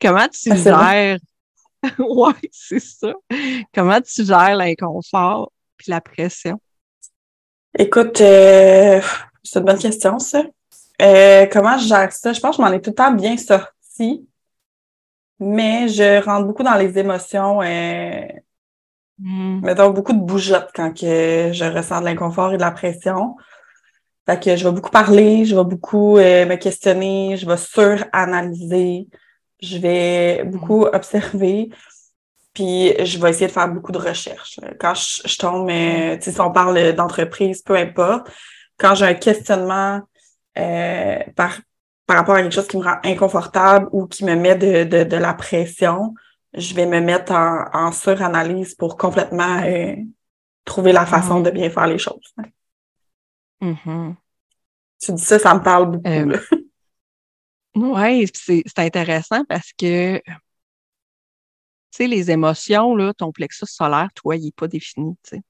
[0.00, 1.18] comment tu ah, gères?
[2.52, 3.12] c'est ça.
[3.74, 6.60] Comment tu gères l'inconfort puis la pression?
[7.76, 9.00] Écoute, euh,
[9.42, 10.44] c'est une bonne question, ça.
[11.00, 12.32] Euh, comment je gère ça?
[12.32, 14.28] Je pense que je m'en ai tout le temps bien sorti,
[15.40, 17.60] mais je rentre beaucoup dans les émotions.
[19.22, 19.60] Mm.
[19.62, 23.36] Mettons beaucoup de bougeottes quand que je ressens de l'inconfort et de la pression.
[24.26, 29.08] Fait que je vais beaucoup parler, je vais beaucoup euh, me questionner, je vais suranalyser,
[29.60, 30.90] je vais beaucoup mm.
[30.92, 31.70] observer,
[32.52, 34.58] puis je vais essayer de faire beaucoup de recherches.
[34.80, 38.28] Quand je, tombe, euh, si on parle d'entreprise, peu importe,
[38.78, 40.00] quand j'ai un questionnement
[40.58, 41.60] euh, par,
[42.06, 45.04] par rapport à quelque chose qui me rend inconfortable ou qui me met de, de,
[45.04, 46.14] de la pression,
[46.54, 49.96] je vais me mettre en, en suranalyse pour complètement euh,
[50.64, 52.34] trouver la façon de bien faire les choses.
[53.60, 54.14] Mm-hmm.
[55.00, 56.08] Tu dis ça, ça me parle beaucoup.
[56.08, 56.38] Euh,
[57.74, 60.32] oui, c'est intéressant parce que, tu
[61.90, 65.42] sais, les émotions, là, ton plexus solaire, toi, il n'est pas défini, tu sais.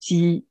[0.00, 0.46] Puis,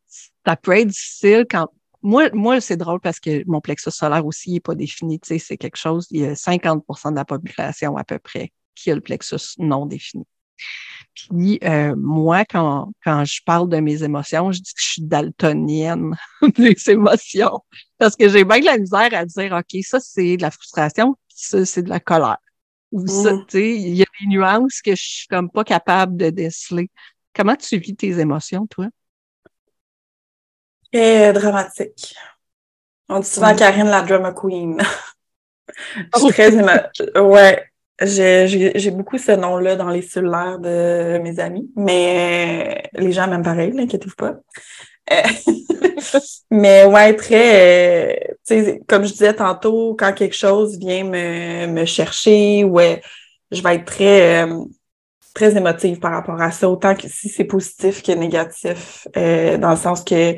[0.46, 1.68] ça peut être difficile quand.
[2.02, 5.78] Moi, moi c'est drôle parce que mon plexus solaire aussi n'est pas défini, c'est quelque
[5.78, 9.56] chose, il y a 50% de la population à peu près qui a le plexus
[9.58, 10.26] non défini.
[11.16, 15.02] Puis euh, moi, quand, quand je parle de mes émotions, je dis que je suis
[15.02, 16.16] daltonienne
[16.56, 17.60] des émotions.
[17.98, 21.16] Parce que j'ai bien de la misère à dire, OK, ça, c'est de la frustration,
[21.28, 22.38] ça, c'est de la colère.
[22.92, 23.46] Ou ça, mm.
[23.48, 26.90] tu sais, il y a des nuances que je suis comme pas capable de déceler.
[27.34, 28.88] Comment tu vis tes émotions, toi?
[30.92, 32.16] Très dramatique.
[33.10, 34.80] On dit souvent Karine la drama queen.
[36.16, 37.66] je suis très Ouais,
[38.02, 43.72] j'ai beaucoup ce nom-là dans les cellulaires de mes amis, mais les gens m'aiment pareil,
[43.72, 44.36] n'inquiétez-vous pas.
[45.12, 45.22] Euh,
[46.52, 51.68] mais ouais, très, euh, tu sais, comme je disais tantôt, quand quelque chose vient me,
[51.68, 53.02] me chercher, ouais,
[53.52, 54.64] je vais être très, euh,
[55.36, 59.78] très émotive par rapport à ça, autant que si c'est positif que négatif, dans le
[59.78, 60.36] sens que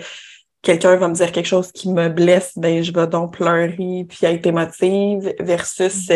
[0.62, 4.20] quelqu'un va me dire quelque chose qui me blesse, ben je vais donc pleurer puis
[4.24, 6.10] être émotive versus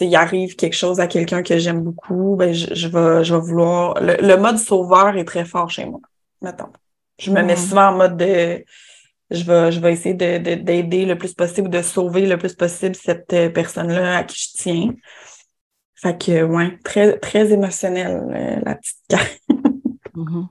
[0.00, 3.40] il arrive quelque chose à quelqu'un que j'aime beaucoup, ben je, je, vais, je vais
[3.40, 3.94] vouloir.
[4.00, 6.00] Le, mode sauveur est très fort chez moi,
[6.42, 6.72] maintenant.
[7.18, 7.58] Je me mets mm.
[7.58, 8.64] souvent en mode de
[9.30, 12.94] je vais, je vais essayer d'aider de, le plus possible, de sauver le plus possible
[12.94, 14.94] cette euh, personne-là à qui je tiens.
[15.96, 19.42] Fait que, ouais, très, très émotionnel, euh, la petite
[20.14, 20.46] mm-hmm.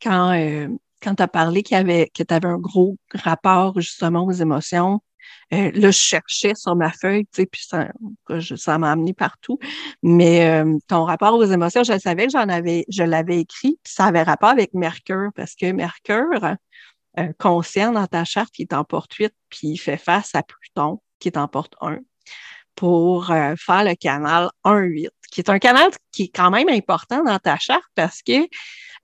[0.00, 0.68] Quand, euh,
[1.02, 4.32] quand tu as parlé qu'il y avait, que tu avais un gros rapport justement aux
[4.32, 5.00] émotions,
[5.52, 7.88] euh, là, je cherchais sur ma feuille, tu sais, puis ça,
[8.56, 9.58] ça m'a amené partout.
[10.02, 13.92] Mais euh, ton rapport aux émotions, je savais que j'en avais, je l'avais écrit, puis
[13.92, 16.56] ça avait rapport avec Mercure, parce que Mercure,
[17.18, 20.42] euh, conscient dans ta charte, qui est en porte 8, puis il fait face à
[20.42, 21.98] Pluton, qui est en porte 1,
[22.74, 27.38] pour faire le canal 1-8, qui est un canal qui est quand même important dans
[27.38, 28.46] ta charte parce que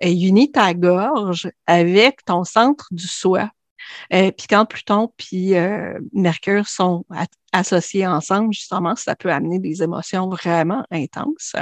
[0.01, 3.51] unit ta gorge avec ton centre du soi.
[4.13, 7.05] Euh, puis quand Pluton puis euh, Mercure sont
[7.53, 11.55] associés ensemble, justement, ça peut amener des émotions vraiment intenses.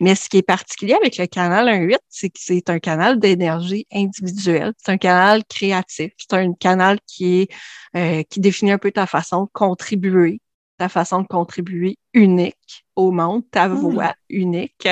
[0.00, 3.86] Mais ce qui est particulier avec le canal 1-8, c'est que c'est un canal d'énergie
[3.92, 7.48] individuelle, c'est un canal créatif, c'est un canal qui est
[7.96, 10.40] euh, qui définit un peu ta façon de contribuer,
[10.78, 13.74] ta façon de contribuer unique au monde, ta mmh.
[13.74, 14.88] voix unique.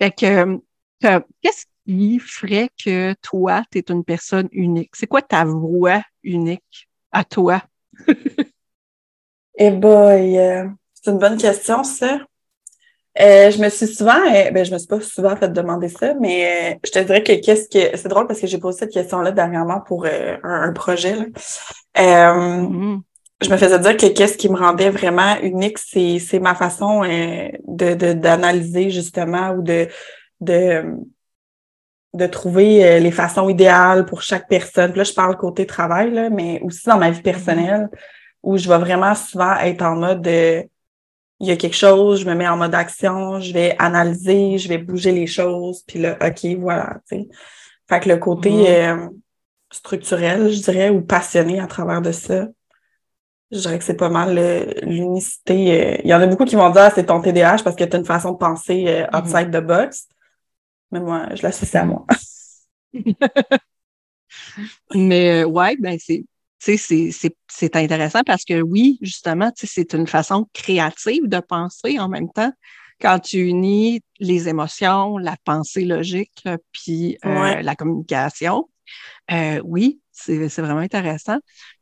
[0.00, 0.60] Fait que,
[1.00, 4.90] qu'est-ce qui ferait que toi, tu es une personne unique?
[4.94, 7.62] C'est quoi ta voix unique à toi?
[9.58, 12.18] eh boy, euh, c'est une bonne question, ça.
[13.20, 16.14] Euh, je me suis souvent, euh, ben, je me suis pas souvent fait demander ça,
[16.14, 19.30] mais je te dirais que qu'est-ce que c'est drôle parce que j'ai posé cette question-là
[19.30, 21.14] dernièrement pour un, projet.
[21.96, 23.00] Mm-hmm.
[23.40, 28.12] Je me faisais dire que qu'est-ce qui me rendait vraiment unique, c'est, ma façon de,
[28.14, 29.86] d'analyser justement ou de,
[30.40, 30.82] de
[32.14, 34.94] de trouver euh, les façons idéales pour chaque personne.
[34.94, 37.88] là, je parle côté travail, là, mais aussi dans ma vie personnelle,
[38.42, 40.64] où je vais vraiment souvent être en mode de,
[41.40, 44.68] il y a quelque chose, je me mets en mode action, je vais analyser, je
[44.68, 47.00] vais bouger les choses, puis là, OK, voilà.
[47.08, 49.08] Fait que le côté euh,
[49.72, 52.46] structurel, je dirais, ou passionné à travers de ça,
[53.50, 54.40] je dirais que c'est pas mal
[54.82, 55.96] l'unicité.
[55.96, 57.84] Euh, il y en a beaucoup qui vont dire ah, c'est ton TDAH parce que
[57.84, 59.16] tu as une façon de penser mm-hmm.
[59.16, 60.08] outside the box.
[60.94, 62.06] Mais moi, je l'associe à moi.
[64.94, 66.24] Mais euh, ouais, ben c'est
[66.60, 72.52] c'est intéressant parce que oui, justement, c'est une façon créative de penser en même temps.
[73.00, 78.70] Quand tu unis les émotions, la pensée logique, puis euh, la communication,
[79.32, 81.38] euh, oui, c'est vraiment intéressant.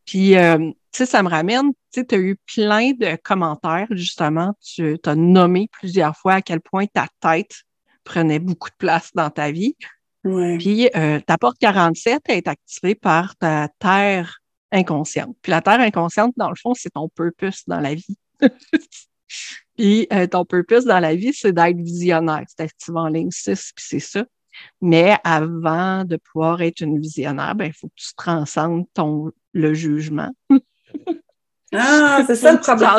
[0.06, 4.54] Puis, tu sais, ça me ramène, tu sais, tu as eu plein de commentaires, justement,
[4.64, 7.62] tu as nommé plusieurs fois à quel point ta tête
[8.04, 9.76] prenait beaucoup de place dans ta vie.
[10.22, 14.38] Puis euh, ta porte 47 est activée par ta terre
[14.70, 15.36] inconsciente.
[15.42, 18.16] Puis la terre inconsciente, dans le fond, c'est ton purpose dans la vie.
[19.76, 22.44] puis euh, ton purpose dans la vie, c'est d'être visionnaire.
[22.46, 24.24] C'est activé en ligne 6, puis c'est ça.
[24.80, 29.74] Mais avant de pouvoir être une visionnaire, ben, il faut que tu transcendes ton, le
[29.74, 30.30] jugement.
[31.74, 32.90] Ah, c'est ça le problème.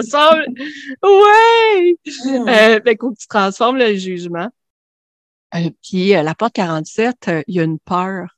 [1.04, 2.00] Oui!
[2.26, 2.50] Hmm.
[2.50, 4.50] Euh, ben, il faut que tu transformes le jugement
[5.82, 8.38] puis euh, la porte 47, euh, il y a une peur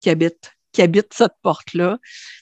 [0.00, 1.98] qui habite qui habite cette porte-là.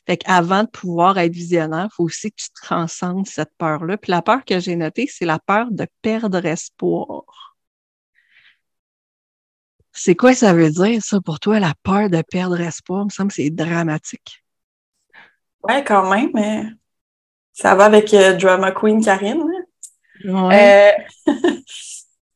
[0.06, 3.96] Fait qu'avant de pouvoir être visionnaire, il faut aussi que tu transcendes cette peur-là.
[3.96, 7.22] Puis la peur que j'ai notée, c'est la peur de perdre espoir.
[9.92, 13.02] C'est quoi ça veut dire, ça, pour toi, la peur de perdre espoir?
[13.02, 14.44] Il me semble que c'est dramatique.
[15.62, 16.64] Ouais, quand même, mais
[17.52, 19.44] ça va avec euh, Drama Queen Karine.
[20.24, 20.48] Hein?
[20.48, 20.96] Ouais.
[21.28, 21.32] Euh,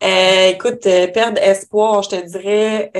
[0.02, 2.92] euh, écoute, perdre espoir, je te dirais,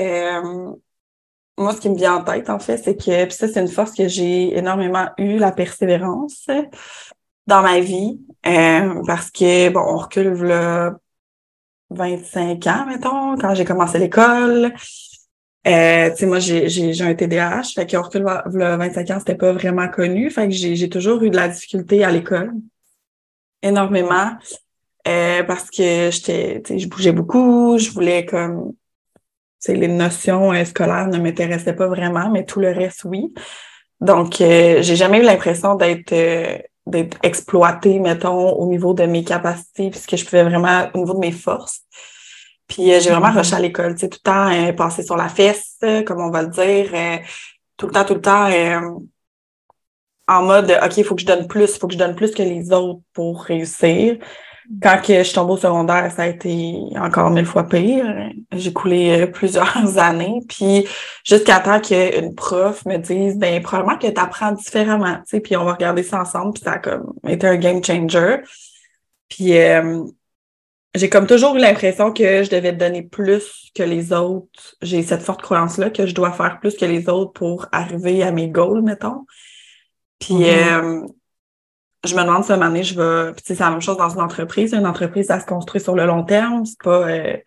[1.57, 3.91] moi, ce qui me vient en tête, en fait, c'est que, ça, c'est une force
[3.91, 6.47] que j'ai énormément eu, la persévérance
[7.47, 10.95] dans ma vie, parce que, bon, on recule là,
[11.89, 14.73] 25 ans, mettons, quand j'ai commencé l'école.
[15.67, 19.89] Euh, tu sais, moi, j'ai, un TDAH, fait que recul 25 ans, c'était pas vraiment
[19.89, 20.29] connu.
[20.29, 22.53] Fait que j'ai toujours eu de la difficulté à l'école.
[23.61, 24.37] Énormément.
[25.07, 29.19] Euh, parce que j'étais, tu sais, je bougeais beaucoup, je voulais comme, tu
[29.59, 33.33] sais, les notions euh, scolaires ne m'intéressaient pas vraiment, mais tout le reste, oui.
[34.01, 36.13] Donc, euh, j'ai jamais eu l'impression d'être
[36.89, 41.19] d'être exploitée, mettons, au niveau de mes capacités, puisque je pouvais vraiment, au niveau de
[41.19, 41.81] mes forces.
[42.67, 45.17] Puis euh, j'ai vraiment rushé à l'école, tu sais, tout le temps euh, passé sur
[45.17, 47.17] la fesse, comme on va le dire, euh,
[47.77, 48.49] tout le temps, tout le temps
[50.27, 52.31] en mode OK, il faut que je donne plus, il faut que je donne plus
[52.31, 54.17] que les autres pour réussir.
[54.83, 58.05] Quand que je suis tombée au secondaire, ça a été encore mille fois pire.
[58.51, 60.41] J'ai coulé plusieurs années.
[60.47, 60.87] Puis
[61.23, 65.57] jusqu'à temps qu'une prof me dise ben probablement que tu apprends différemment, tu sais, puis
[65.57, 68.37] on va regarder ça ensemble, puis ça a comme été un game changer.
[69.27, 69.53] Puis
[70.95, 74.75] j'ai comme toujours eu l'impression que je devais donner plus que les autres.
[74.81, 78.31] J'ai cette forte croyance-là que je dois faire plus que les autres pour arriver à
[78.31, 79.25] mes goals, mettons.
[80.19, 81.03] Puis mm-hmm.
[81.03, 81.07] euh,
[82.05, 83.33] je me demande si une année, je vais.
[83.33, 84.73] Puis c'est la même chose dans une entreprise.
[84.73, 86.65] Une entreprise, ça se construit sur le long terme.
[86.65, 87.37] C'est pas euh,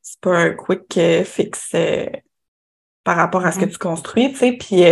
[0.00, 1.74] c'est pas un quick euh, fix
[3.04, 4.52] par rapport à ce que tu construis, tu sais.
[4.52, 4.84] Puis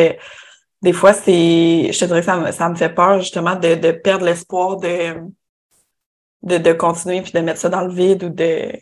[0.83, 1.93] des fois, c'est.
[1.93, 4.77] Je te dirais que ça me, ça me fait peur justement de, de perdre l'espoir
[4.77, 5.15] de
[6.43, 8.73] de, de continuer puis de mettre ça dans le vide ou de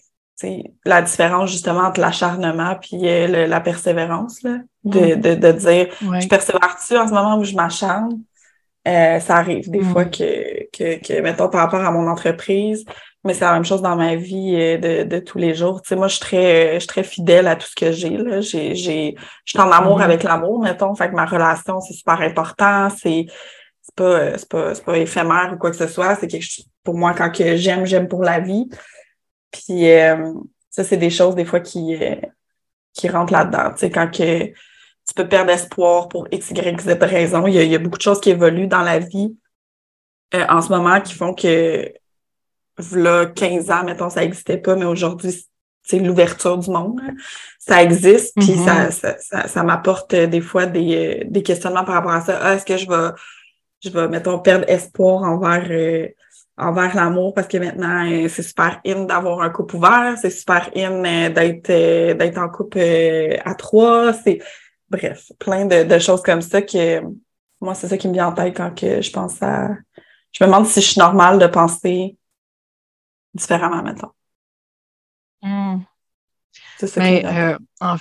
[0.85, 6.29] la différence justement entre l'acharnement puis euh, la persévérance là, de, de, de dire je
[6.29, 8.21] persévère-tu en ce moment où je m'acharne?
[8.89, 9.93] Euh, ça arrive des mm.
[9.93, 12.85] fois que, que, que mettons par rapport à mon entreprise
[13.25, 15.89] mais c'est la même chose dans ma vie euh, de, de tous les jours tu
[15.89, 18.41] sais moi je suis très je suis très fidèle à tout ce que j'ai là
[18.41, 20.05] j'ai j'ai je suis en amour mm-hmm.
[20.05, 23.27] avec l'amour mettons fait que ma relation c'est super important c'est
[23.89, 26.15] c'est pas, c'est pas, pas éphémère ou quoi que ce soit.
[26.17, 28.69] C'est quelque chose, pour moi, quand que j'aime, j'aime pour la vie.
[29.51, 30.33] Puis euh,
[30.71, 32.17] ça, c'est des choses des fois qui, euh,
[32.93, 33.71] qui rentrent là-dedans.
[33.71, 34.53] Tu sais, quand que
[35.09, 37.47] tu peux perdre espoir pour X, Y, Z raison.
[37.47, 39.37] Il y a, il y a beaucoup de choses qui évoluent dans la vie
[40.35, 41.91] euh, en ce moment qui font que
[42.93, 45.35] là, 15 ans, mettons, ça n'existait pas, mais aujourd'hui,
[45.83, 47.01] c'est l'ouverture du monde.
[47.59, 48.91] Ça existe, puis mm-hmm.
[48.91, 52.39] ça, ça, ça, m'apporte des fois des, des questionnements par rapport à ça.
[52.41, 53.11] Ah, est-ce que je vais
[53.83, 56.09] je vais, mettons, perdre espoir envers, euh,
[56.57, 57.35] envers l'amour?
[57.35, 61.29] Parce que maintenant, euh, c'est super in d'avoir un couple ouvert, c'est super in euh,
[61.31, 61.69] d'être
[62.17, 62.81] d'être en couple
[63.45, 64.13] à trois.
[64.13, 64.41] C'est
[64.91, 67.03] bref, plein de, de, choses comme ça que
[67.61, 69.69] moi, c'est ça qui me vient en tête quand que je pense à.
[70.33, 72.17] Je me demande si je suis normale de penser
[73.35, 74.13] différemment maintenant.
[75.43, 75.79] Hmm.
[76.79, 77.25] C'est ça Mais,
[77.81, 77.97] en,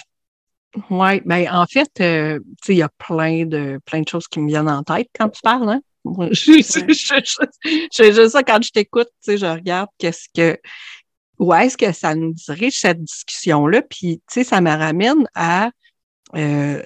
[0.89, 4.47] oui, ben en fait, euh, il y a plein de plein de choses qui me
[4.47, 5.69] viennent en tête quand tu parles.
[5.69, 5.81] Hein?
[6.31, 6.61] je,
[7.91, 10.59] je, ça quand je t'écoute, je regarde qu'est-ce que
[11.39, 15.69] où est-ce que ça nous dirige cette discussion-là, puis ça me ramène à,
[16.35, 16.83] euh,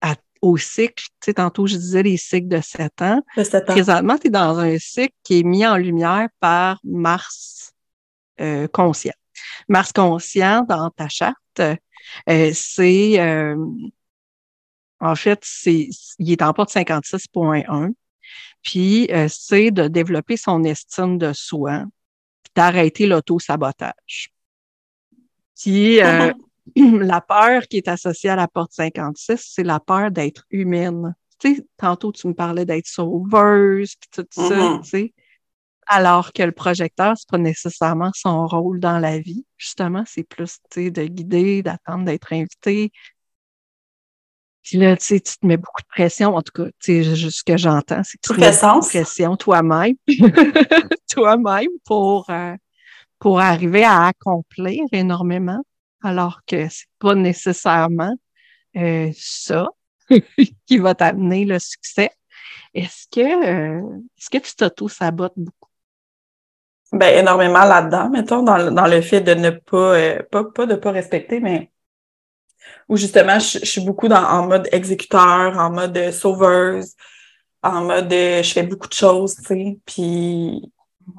[0.00, 1.04] à au cycle.
[1.24, 3.22] sais, tantôt, je disais les cycles de 7 ans.
[3.36, 3.72] De 7 ans.
[3.72, 7.72] Présentement, tu es dans un cycle qui est mis en lumière par Mars
[8.40, 9.14] euh, conscient.
[9.68, 11.36] Mars conscient, dans ta charte,
[12.28, 13.56] euh, c'est, euh,
[15.00, 17.92] en fait, c'est, il est en porte 56.1.
[18.62, 21.84] Puis, euh, c'est de développer son estime de soi,
[22.54, 24.32] d'arrêter l'auto-sabotage.
[25.60, 26.00] Puis,
[26.76, 31.14] la peur qui est associée à la porte 56, c'est la peur d'être humaine.
[31.38, 34.82] Tu sais, tantôt, tu me parlais d'être sauveuse, puis tout ça, mm-hmm.
[34.82, 35.14] tu sais.
[35.86, 39.44] Alors que le projecteur, c'est pas nécessairement son rôle dans la vie.
[39.56, 42.92] Justement, c'est plus de guider, d'attendre d'être invité.
[44.62, 46.36] Puis là, tu sais, tu te mets beaucoup de pression.
[46.36, 48.88] En tout cas, tu sais, ce que j'entends, c'est que tu te mets beaucoup de
[48.88, 49.96] pression toi-même,
[51.10, 52.54] toi-même pour, euh,
[53.18, 55.62] pour arriver à accomplir énormément,
[56.02, 58.14] alors que c'est pas nécessairement
[58.76, 59.68] euh, ça
[60.66, 62.10] qui va t'amener le succès.
[62.74, 65.68] Est-ce que, euh, est-ce que tu t'auto-sabotes beaucoup?
[66.92, 70.74] Ben, énormément là-dedans, mettons, dans, dans le fait de ne pas, euh, pas, pas de
[70.74, 71.70] pas respecter, mais
[72.88, 76.94] où justement, je, suis beaucoup dans, en mode exécuteur, en mode sauveuse,
[77.62, 79.78] en mode je fais beaucoup de choses, tu sais.
[79.86, 80.72] Puis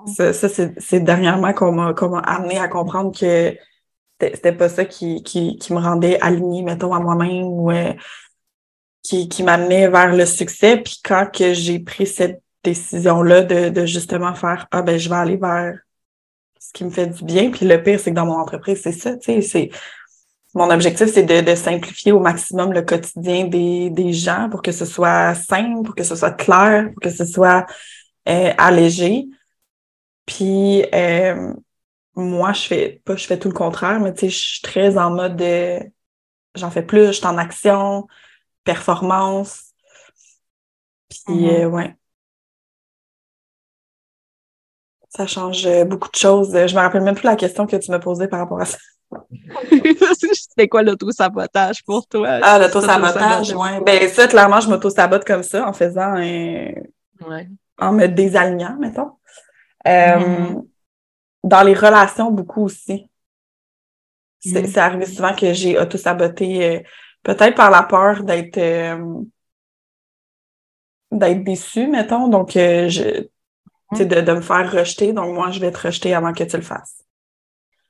[0.08, 0.34] mm-hmm.
[0.34, 3.56] ça, ça c'est dernièrement qu'on m'a qu'on m'a amené à comprendre que
[4.34, 7.94] c'était pas ça qui, qui, me rendait alignée, mettons, à moi-même ou euh,
[9.04, 10.78] qui, qui m'amenait vers le succès.
[10.78, 15.16] Puis quand que j'ai pris cette décision-là de, de justement faire Ah ben je vais
[15.16, 15.78] aller vers
[16.60, 17.52] ce qui me fait du bien.
[17.52, 19.70] Puis le pire, c'est que dans mon entreprise, c'est ça, tu sais, c'est
[20.56, 24.72] mon objectif, c'est de, de, simplifier au maximum le quotidien des, des gens pour que
[24.72, 27.66] ce soit simple, pour que ce soit clair, pour que ce soit
[28.30, 29.26] euh, allégé.
[30.26, 31.54] Puis euh,
[32.16, 34.98] moi, je fais pas, je fais tout le contraire, mais tu sais, je suis très
[34.98, 35.80] en mode de
[36.56, 38.08] j'en fais plus, je suis en action,
[38.64, 39.74] performance.
[41.10, 41.64] Puis mm-hmm.
[41.64, 41.96] euh, ouais.
[45.10, 46.52] Ça change beaucoup de choses.
[46.52, 48.78] Je me rappelle même plus la question que tu me posais par rapport à ça.
[50.34, 52.40] C'était quoi l'auto-sabotage pour toi?
[52.42, 53.70] Ah, l'auto-sabotage, oui.
[53.86, 56.72] Ben, ça, clairement, je m'auto-sabote comme ça en faisant un.
[57.28, 57.48] Ouais.
[57.78, 59.12] En me désalignant, mettons.
[59.88, 60.68] Euh, mm-hmm.
[61.44, 63.10] Dans les relations, beaucoup aussi.
[64.40, 64.80] C'est mm-hmm.
[64.80, 66.80] arrivé souvent que j'ai auto-saboté, euh,
[67.24, 68.58] peut-être par la peur d'être.
[68.58, 69.22] Euh,
[71.12, 72.28] d'être déçue, mettons.
[72.28, 73.28] Donc, je.
[73.92, 74.08] Mm-hmm.
[74.08, 75.14] De, de me faire rejeter.
[75.14, 77.04] Donc, moi, je vais te rejeter avant que tu le fasses.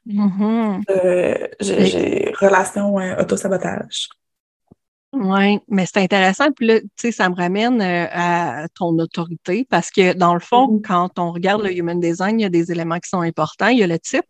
[0.09, 4.09] Euh, j'ai relation euh, auto-sabotage.
[5.13, 6.51] Oui, mais c'est intéressant.
[6.51, 10.39] Puis là, tu sais, ça me ramène euh, à ton autorité parce que dans le
[10.39, 10.81] fond, mm-hmm.
[10.81, 13.67] quand on regarde le human design, il y a des éléments qui sont importants.
[13.67, 14.25] Il y a le type,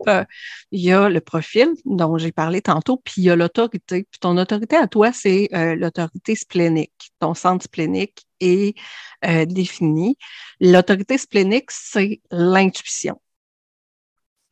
[0.72, 4.06] il y a le profil dont j'ai parlé tantôt, puis il y a l'autorité.
[4.12, 7.14] Puis ton autorité à toi, c'est l'autorité splénique.
[7.20, 8.76] Ton centre splénique est
[9.48, 10.18] défini.
[10.60, 13.22] L'autorité splénique, c'est l'intuition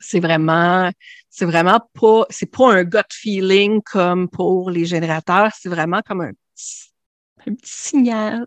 [0.02, 0.92] c'est vraiment,
[1.30, 6.22] c'est vraiment pas, c'est pas un gut feeling comme pour les générateurs, c'est vraiment comme
[6.22, 6.92] un petit,
[7.48, 8.46] un petit signal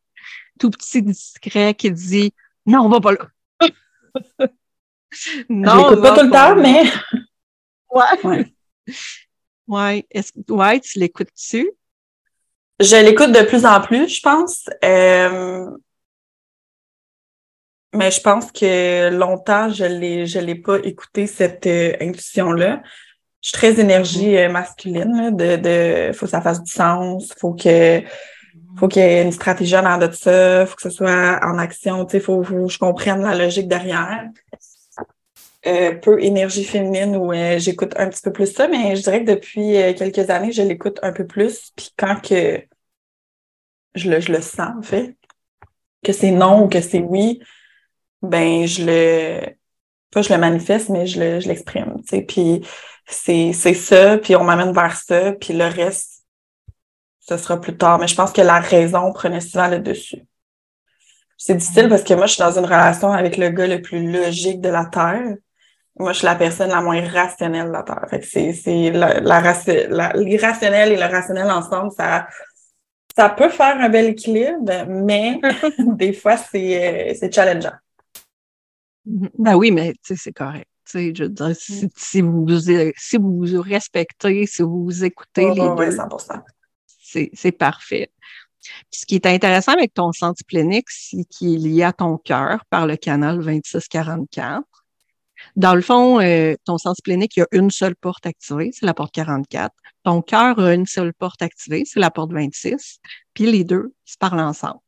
[0.58, 2.32] tout petit discret qui dit
[2.66, 3.28] non, on va pas là.
[5.48, 6.84] non, Je pas tout le temps, mais.
[7.94, 8.52] Ouais.
[9.68, 10.06] Ouais.
[10.10, 10.32] Est-ce...
[10.52, 11.70] ouais, tu l'écoutes-tu?
[12.80, 14.68] Je l'écoute de plus en plus, je pense.
[14.84, 15.70] Euh,
[17.94, 22.82] mais je pense que longtemps, je l'ai, l'ai pas écouté, cette euh, intuition-là.
[23.40, 27.54] Je suis très énergie euh, masculine, de, de, faut que ça fasse du sens, faut
[27.54, 28.02] que,
[28.76, 32.04] faut qu'il y ait une stratégie en de ça, faut que ce soit en action,
[32.04, 34.28] tu faut, faut que je comprenne la logique derrière.
[35.66, 39.30] Euh, peu énergie féminine où j'écoute un petit peu plus ça, mais je dirais que
[39.30, 41.72] depuis quelques années, je l'écoute un peu plus.
[41.74, 42.60] Puis quand que
[43.94, 45.16] je le, je le sens, en fait,
[46.04, 47.40] que c'est non ou que c'est oui,
[48.24, 49.40] ben je le
[50.10, 52.00] pas je le manifeste, mais je le je l'exprime.
[52.02, 52.22] Tu sais.
[52.22, 52.62] Puis
[53.06, 56.24] c'est, c'est ça, puis on m'amène vers ça, puis le reste,
[57.20, 57.98] ce sera plus tard.
[57.98, 60.22] Mais je pense que la raison prenait souvent le dessus.
[61.36, 64.10] C'est difficile parce que moi, je suis dans une relation avec le gars le plus
[64.10, 65.34] logique de la Terre.
[65.98, 68.06] Moi, je suis la personne la moins rationnelle de la Terre.
[68.08, 72.26] Fait que c'est, c'est la, la, l'irrationnel et le rationnel ensemble, ça,
[73.16, 75.38] ça peut faire un bel équilibre, mais
[75.78, 77.74] des fois, c'est, euh, c'est challengeant.
[79.06, 79.30] Mhm.
[79.38, 80.68] Ben oui, mais c'est correct.
[80.92, 82.46] Je veux dire, si, si, vous,
[82.96, 88.10] si vous vous respectez, si vous vous écoutez les deux, c'est parfait.
[88.90, 92.64] ce qui est intéressant avec ton centre plénique, c'est qu'il est lié à ton cœur
[92.70, 94.62] par le canal 2644.
[95.56, 98.86] Dans le fond, euh, ton sens plénique, il y a une seule porte activée, c'est
[98.86, 99.74] la porte 44.
[100.02, 103.00] Ton cœur a une seule porte activée, c'est la porte 26.
[103.34, 104.80] Puis les deux se parlent ensemble.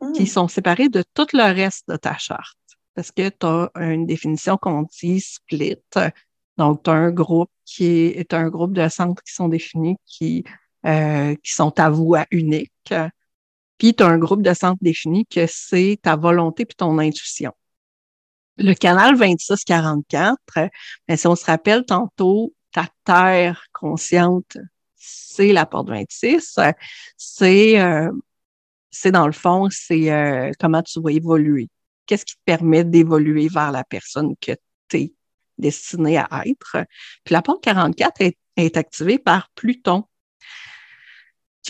[0.00, 0.26] Puis ils hmm.
[0.26, 2.58] sont séparés de tout le reste de ta charte
[2.96, 5.76] parce que tu as une définition qu'on dit split.
[6.56, 10.44] Donc, tu as un groupe qui est, un groupe de centres qui sont définis qui,
[10.86, 12.72] euh, qui sont à voix unique.
[13.78, 17.52] Puis, tu as un groupe de centres définis que c'est ta volonté puis ton intuition.
[18.56, 20.38] Le canal 2644,
[21.06, 24.56] ben, si on se rappelle tantôt, ta terre consciente,
[24.94, 26.58] c'est la porte 26.
[27.18, 28.10] C'est, euh,
[28.90, 31.68] c'est dans le fond, c'est euh, comment tu vas évoluer
[32.06, 34.52] qu'est-ce qui te permet d'évoluer vers la personne que
[34.88, 35.12] tu es
[35.58, 36.78] destiné à être?
[37.24, 38.20] Puis la porte 44
[38.56, 40.04] est, activée par Pluton.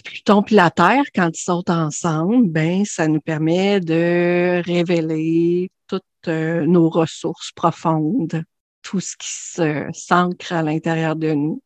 [0.04, 6.04] Pluton et la Terre, quand ils sont ensemble, ben, ça nous permet de révéler toutes
[6.28, 8.44] euh, nos ressources profondes,
[8.82, 11.62] tout ce qui s'ancre à l'intérieur de nous.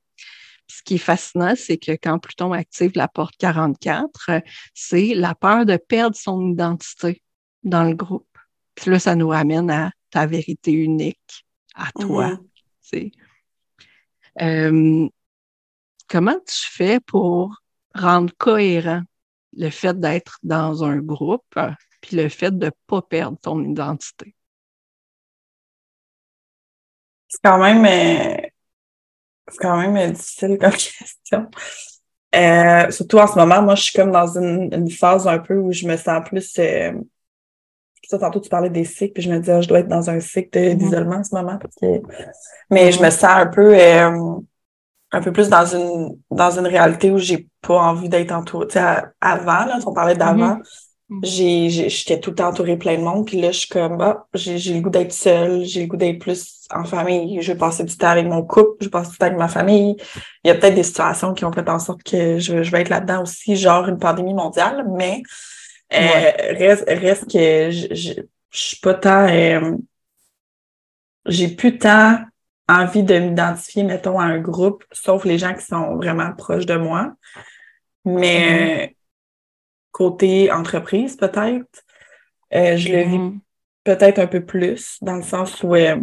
[0.68, 4.42] ce qui est fascinant, c'est que quand Pluton active la porte 44,
[4.72, 7.22] c'est la peur de perdre son identité
[7.62, 8.29] dans le groupe.
[8.80, 12.38] Puis là, ça nous ramène à ta vérité unique, à toi.
[14.40, 15.08] Euh,
[16.08, 17.60] comment tu fais pour
[17.94, 19.02] rendre cohérent
[19.52, 21.58] le fait d'être dans un groupe
[22.00, 24.34] puis le fait de ne pas perdre ton identité?
[27.28, 27.84] C'est quand même.
[27.84, 28.48] Euh,
[29.48, 31.50] c'est quand même difficile comme question.
[32.34, 35.70] Euh, surtout en ce moment, moi, je suis comme dans une, phase un peu où
[35.70, 36.58] je me sens plus.
[36.58, 36.92] Euh,
[38.10, 40.10] ça, tantôt, tu parlais des cycles, puis je me disais, ah, je dois être dans
[40.10, 40.76] un cycle mm-hmm.
[40.76, 41.58] d'isolement en ce moment.
[41.58, 42.02] Parce que...
[42.70, 44.34] Mais je me sens un peu, euh,
[45.12, 48.66] un peu plus dans une, dans une réalité où j'ai pas envie d'être entourée.
[48.66, 48.84] Tu sais,
[49.20, 50.56] avant, là, on parlait d'avant.
[50.56, 50.90] Mm-hmm.
[51.10, 51.20] Mm.
[51.24, 54.26] j'ai j'étais tout le temps entourée plein de monde puis là je suis comme ah,
[54.32, 57.82] j'ai le goût d'être seule j'ai le goût d'être plus en famille je vais passer
[57.82, 59.96] du temps avec mon couple je passe du temps avec ma famille
[60.44, 62.82] il y a peut-être des situations qui ont fait en sorte que je, je vais
[62.82, 65.24] être là-dedans aussi genre une pandémie mondiale mais
[65.92, 68.22] euh, reste reste que je, je,
[68.52, 69.76] suis pas tant euh,
[71.26, 72.18] j'ai plus tant
[72.68, 76.76] envie de m'identifier mettons à un groupe sauf les gens qui sont vraiment proches de
[76.76, 77.12] moi
[78.04, 78.94] mais mm-hmm
[80.00, 81.84] côté entreprise, peut-être.
[82.54, 83.38] Euh, je le vis mm-hmm.
[83.84, 85.96] peut-être un peu plus, dans le sens où euh,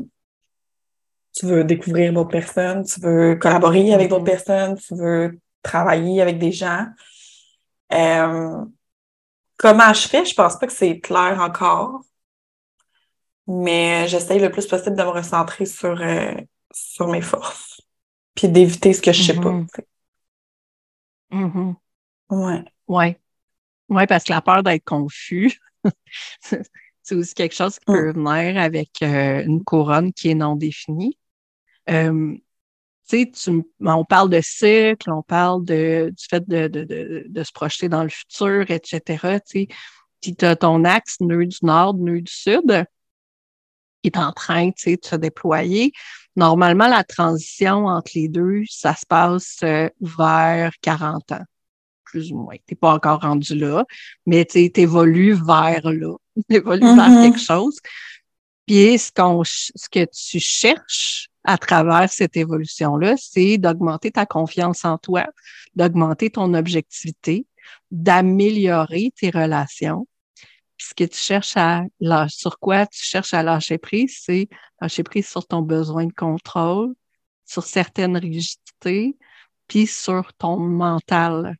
[1.33, 4.25] tu veux découvrir d'autres personnes, tu veux collaborer avec d'autres mm-hmm.
[4.25, 6.85] personnes, tu veux travailler avec des gens.
[7.91, 8.65] Euh,
[9.57, 10.25] comment je fais?
[10.25, 12.01] Je pense pas que c'est clair encore.
[13.47, 16.01] Mais j'essaye le plus possible de me recentrer sur,
[16.71, 17.81] sur mes forces.
[18.35, 19.61] Puis d'éviter ce que je sais pas.
[21.31, 21.75] Mm-hmm.
[22.29, 22.65] Ouais.
[22.87, 23.19] Ouais.
[23.89, 25.59] Oui, parce que la peur d'être confus,
[26.41, 27.95] c'est aussi quelque chose qui mm.
[27.95, 31.17] peut venir avec euh, une couronne qui est non définie.
[31.89, 32.35] Euh,
[33.07, 33.51] tu sais,
[33.81, 37.89] on parle de cycle, on parle de, du fait de, de, de, de se projeter
[37.89, 39.39] dans le futur, etc.
[39.49, 39.67] Tu
[40.21, 42.85] sais, tu as ton axe nœud du nord, nœud du sud,
[44.03, 45.91] qui est en train tu sais, de se déployer.
[46.35, 51.45] Normalement, la transition entre les deux, ça se passe euh, vers 40 ans
[52.03, 52.55] plus ou moins.
[52.55, 53.83] Tu n'es pas encore rendu là,
[54.25, 56.15] mais tu évolues vers là.
[56.49, 57.23] Tu évolues vers mm-hmm.
[57.23, 57.79] quelque chose.
[58.67, 59.11] Puis ce,
[59.75, 65.25] ce que tu cherches à travers cette évolution-là, c'est d'augmenter ta confiance en toi,
[65.75, 67.47] d'augmenter ton objectivité,
[67.89, 70.05] d'améliorer tes relations.
[70.75, 71.85] Puis ce que tu cherches à
[72.27, 74.49] sur quoi tu cherches à lâcher prise, c'est
[74.81, 76.93] lâcher prise sur ton besoin de contrôle,
[77.45, 79.15] sur certaines rigidités,
[79.69, 81.55] puis sur ton mental.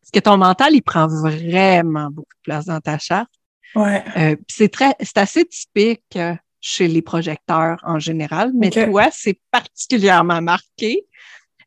[0.00, 3.30] Parce que ton mental, il prend vraiment beaucoup de place dans ta charte.
[3.76, 4.04] Ouais.
[4.16, 9.38] Euh, c'est très, c'est assez typique euh, chez les projecteurs en général, mais toi, c'est
[9.50, 11.04] particulièrement marqué.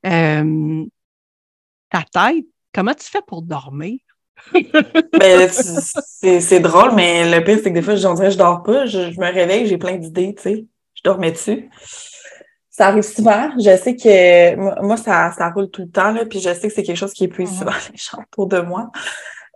[0.06, 0.86] Euh,
[1.92, 4.00] ta tête, comment tu fais pour dormir?
[4.54, 9.12] ben, c'est drôle, mais le pire, c'est que des fois, je je dors pas, je,
[9.12, 10.66] je me réveille, j'ai plein d'idées, tu sais.
[10.94, 11.70] Je dormais dessus.
[12.70, 13.52] Ça arrive souvent.
[13.58, 16.74] Je sais que moi, ça, ça roule tout le temps, là, puis je sais que
[16.74, 18.92] c'est quelque chose qui épuise souvent les gens autour de moi.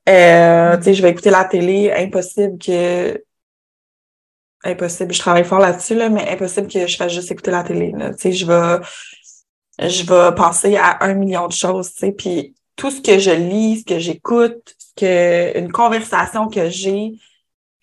[0.09, 3.23] Euh, tu sais, je vais écouter la télé, impossible que.
[4.63, 5.13] Impossible.
[5.13, 7.93] Je travaille fort là-dessus, là, mais impossible que je fasse juste écouter la télé.
[8.17, 8.79] Sais, je vais.
[9.81, 13.31] Je vais penser à un million de choses, tu sais, puis tout ce que je
[13.31, 17.13] lis, ce que j'écoute, que une conversation que j'ai,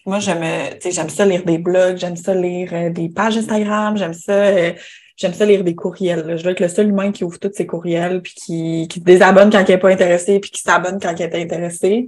[0.07, 0.45] moi, j'aime,
[0.85, 4.73] j'aime ça lire des blogs, j'aime ça lire euh, des pages Instagram, j'aime ça euh,
[5.17, 6.37] j'aime ça lire des courriels.
[6.39, 9.51] Je veux être le seul humain qui ouvre tous ses courriels, puis qui, qui désabonne
[9.51, 12.07] quand il n'est pas intéressé, puis qui s'abonne quand il est intéressé.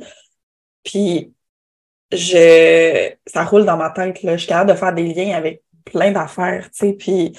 [0.85, 1.33] Puis
[2.13, 4.23] je ça roule dans ma tête.
[4.23, 4.37] Là.
[4.37, 6.93] Je suis capable de faire des liens avec plein d'affaires, tu sais.
[6.93, 7.33] Puis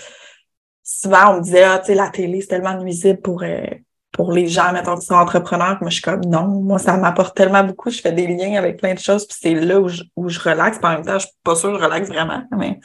[0.84, 3.66] souvent, on me disait, ah, tu sais, la télé, c'est tellement nuisible pour, euh,
[4.12, 5.78] pour les gens, mettons, qui sont entrepreneurs.
[5.82, 7.90] Moi, je suis comme, non, moi, ça m'apporte tellement beaucoup.
[7.90, 10.40] Je fais des liens avec plein de choses, puis c'est là où je, où je
[10.40, 10.78] relaxe.
[10.80, 12.80] Puis en même temps, je suis pas sûre que je relaxe vraiment, mais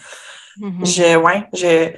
[0.58, 0.84] mm-hmm.
[0.84, 1.92] je, ouais, je,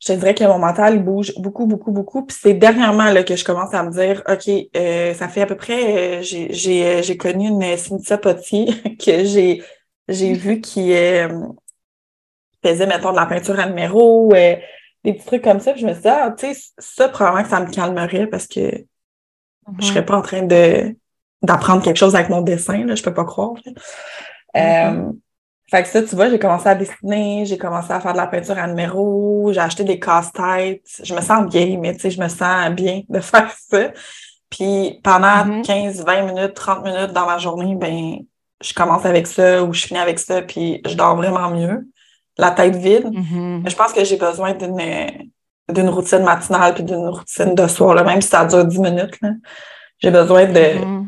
[0.00, 2.24] je dirais que mon mental il bouge beaucoup, beaucoup, beaucoup.
[2.24, 5.46] Puis c'est dernièrement là, que je commence à me dire, OK, euh, ça fait à
[5.46, 9.62] peu près, euh, j'ai euh, j'ai connu une Cynthia Potier que j'ai
[10.08, 10.92] j'ai vu qui
[12.64, 15.72] faisait, mettons, de la peinture à numéro, des petits trucs comme ça.
[15.72, 18.48] Puis je me suis dit, ah, tu sais, ça, probablement que ça me calmerait parce
[18.48, 18.76] que je
[19.70, 19.82] mm-hmm.
[19.82, 20.96] serais pas en train de
[21.42, 23.54] d'apprendre quelque chose avec mon dessin, là, je peux pas croire.
[25.70, 28.26] Fait que ça, tu vois, j'ai commencé à dessiner, j'ai commencé à faire de la
[28.26, 31.00] peinture à numéro, j'ai acheté des casse-têtes.
[31.04, 33.92] Je me sens bien, mais tu sais, je me sens bien de faire ça.
[34.50, 36.04] Puis pendant 15, mm-hmm.
[36.04, 38.16] 20 minutes, 30 minutes dans ma journée, ben,
[38.60, 41.86] je commence avec ça ou je finis avec ça, puis je dors vraiment mieux,
[42.36, 43.08] la tête vide.
[43.62, 45.30] Mais je pense que j'ai besoin d'une
[45.68, 49.20] d'une routine matinale puis d'une routine de soir, là, même si ça dure 10 minutes.
[50.00, 51.06] J'ai besoin de, mm-hmm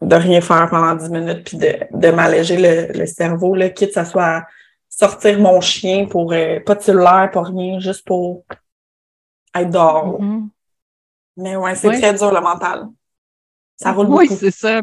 [0.00, 3.92] de rien faire pendant 10 minutes puis de, de m'alléger le, le, cerveau, là, quitte
[3.92, 4.44] ça soit
[4.88, 8.44] sortir mon chien pour euh, pas de cellulaire, pas rien, juste pour
[9.54, 10.20] être dehors.
[10.20, 10.48] Mm-hmm.
[11.36, 12.88] Mais ouais, c'est très dur le mental.
[13.76, 14.18] Ça roule beaucoup.
[14.20, 14.82] Oui, c'est ça.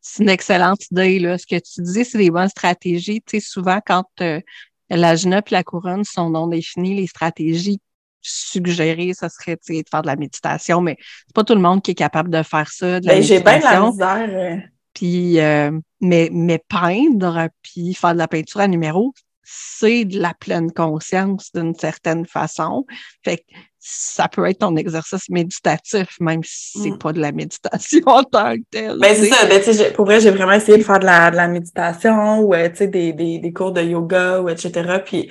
[0.00, 1.18] C'est une excellente idée.
[1.18, 1.36] Là.
[1.36, 3.20] Ce que tu dis, c'est des bonnes stratégies.
[3.26, 4.40] Tu sais, souvent, quand euh,
[4.88, 7.80] l'agena et la couronne sont non définies, les stratégies
[8.20, 10.96] suggérer, ça serait de faire de la méditation, mais
[11.26, 13.00] c'est pas tout le monde qui est capable de faire ça.
[13.00, 14.28] Ben, j'ai bien de la misère.
[14.30, 14.56] Euh.
[14.94, 19.12] Puis, euh, mais, mais peindre, puis faire de la peinture à numéro,
[19.44, 22.84] c'est de la pleine conscience d'une certaine façon.
[23.24, 23.42] Fait que
[23.78, 26.98] ça peut être ton exercice méditatif, même si c'est mm.
[26.98, 28.98] pas de la méditation en tant que telle.
[28.98, 29.46] Ben, c'est ça.
[29.46, 32.68] Ben, pour vrai, j'ai vraiment essayé de faire de la, de la méditation ou euh,
[32.68, 34.98] des, des, des cours de yoga ou etc.
[35.04, 35.30] Puis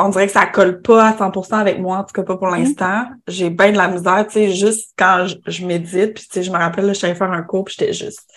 [0.00, 2.48] on dirait que ça colle pas à 100% avec moi, en tout cas pas pour
[2.48, 2.56] mm.
[2.56, 3.06] l'instant.
[3.26, 6.50] J'ai bien de la misère, tu sais, juste quand je, médite, puis tu sais, je
[6.50, 8.30] me rappelle, là, je suis faire un cours, puis j'étais juste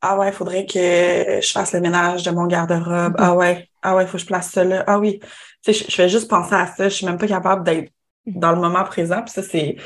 [0.00, 3.14] ah ouais, il faudrait que je fasse le ménage de mon garde-robe.
[3.14, 3.16] Mm-hmm.
[3.18, 4.84] Ah ouais, ah ouais, il faut que je place ça là.
[4.86, 5.18] Ah oui.
[5.64, 6.88] Tu sais, je, fais juste penser à ça.
[6.88, 7.90] Je suis même pas capable d'être
[8.26, 8.38] mm-hmm.
[8.38, 9.22] dans le moment présent.
[9.22, 9.76] Puis ça, c'est,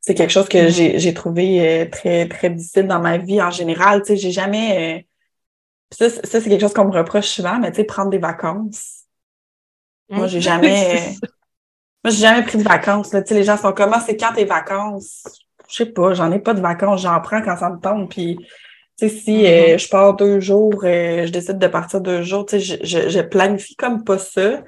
[0.00, 4.02] c'est quelque chose que j'ai, trouvé euh, très, très difficile dans ma vie en général.
[4.02, 4.98] Tu sais, j'ai jamais.
[4.98, 5.02] Euh,
[5.90, 9.00] ça, ça c'est quelque chose qu'on me reproche souvent, mais tu sais, prendre des vacances
[10.10, 11.14] moi, j'ai jamais.
[12.02, 13.12] Moi, j'ai jamais pris de vacances.
[13.12, 13.22] Là.
[13.28, 15.22] Les gens sont comme, ah, c'est quand tes vacances?
[15.68, 18.08] Je sais pas, j'en ai pas de vacances, j'en prends quand ça me tombe.
[18.08, 18.46] Puis, tu
[18.96, 19.74] sais, si mm-hmm.
[19.74, 23.08] euh, je pars deux jours, euh, je décide de partir deux jours, tu sais, je,
[23.10, 24.62] je, planifie comme pas ça.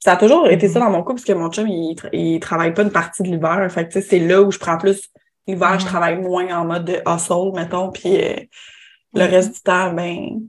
[0.00, 0.82] Ça a toujours été ça mm-hmm.
[0.82, 3.66] dans mon couple, parce que mon chum, il, il travaille pas une partie de l'hiver.
[3.72, 5.08] Fait que, tu sais, c'est là où je prends plus
[5.46, 5.88] l'hiver, je mm-hmm.
[5.88, 8.36] travaille moins en mode de hustle, mettons, puis euh,
[9.14, 10.42] le reste du temps, ben,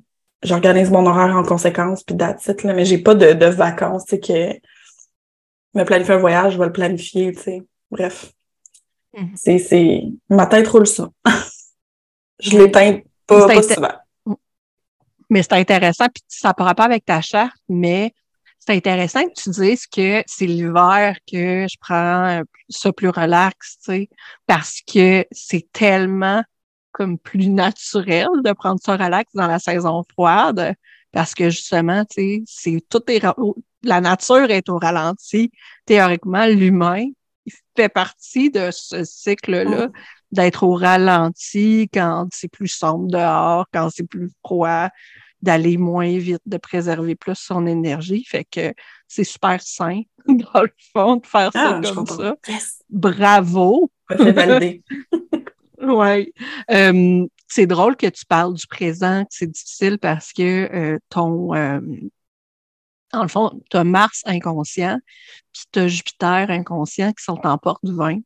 [0.43, 4.05] j'organise mon horaire en conséquence, puis that's it, là, mais j'ai pas de, de vacances,
[4.05, 7.63] tu sais, que me planifier un voyage, je vais le planifier, tu sais.
[7.89, 8.31] Bref.
[9.15, 9.35] Mm-hmm.
[9.35, 11.09] C'est, c'est, ma tête roule ça.
[12.39, 14.37] je l'éteins pas, pas souvent.
[15.29, 18.13] Mais c'est intéressant, puis ça ne pas avec ta charte, mais
[18.59, 23.91] c'est intéressant que tu dises que c'est l'hiver que je prends ça plus relax, tu
[23.91, 24.09] sais,
[24.45, 26.43] parce que c'est tellement
[27.01, 30.75] comme plus naturel de prendre ça relax dans la saison froide
[31.11, 33.25] parce que justement, tu sais, c'est tout est,
[33.81, 35.51] la nature est au ralenti.
[35.85, 37.07] Théoriquement, l'humain
[37.47, 39.89] il fait partie de ce cycle-là
[40.31, 44.89] d'être au ralenti quand c'est plus sombre dehors, quand c'est plus froid,
[45.41, 48.23] d'aller moins vite, de préserver plus son énergie.
[48.25, 48.75] Fait que
[49.07, 52.35] c'est super sain, dans le fond, de faire ça ah, comme ça.
[52.91, 53.89] Bravo!
[55.82, 56.34] Oui.
[57.47, 61.79] c'est drôle que tu parles du présent, c'est difficile parce que euh, ton, euh,
[63.13, 64.99] en le fond, tu as Mars inconscient,
[65.53, 68.19] puis tu as Jupiter inconscient qui sont en porte 20.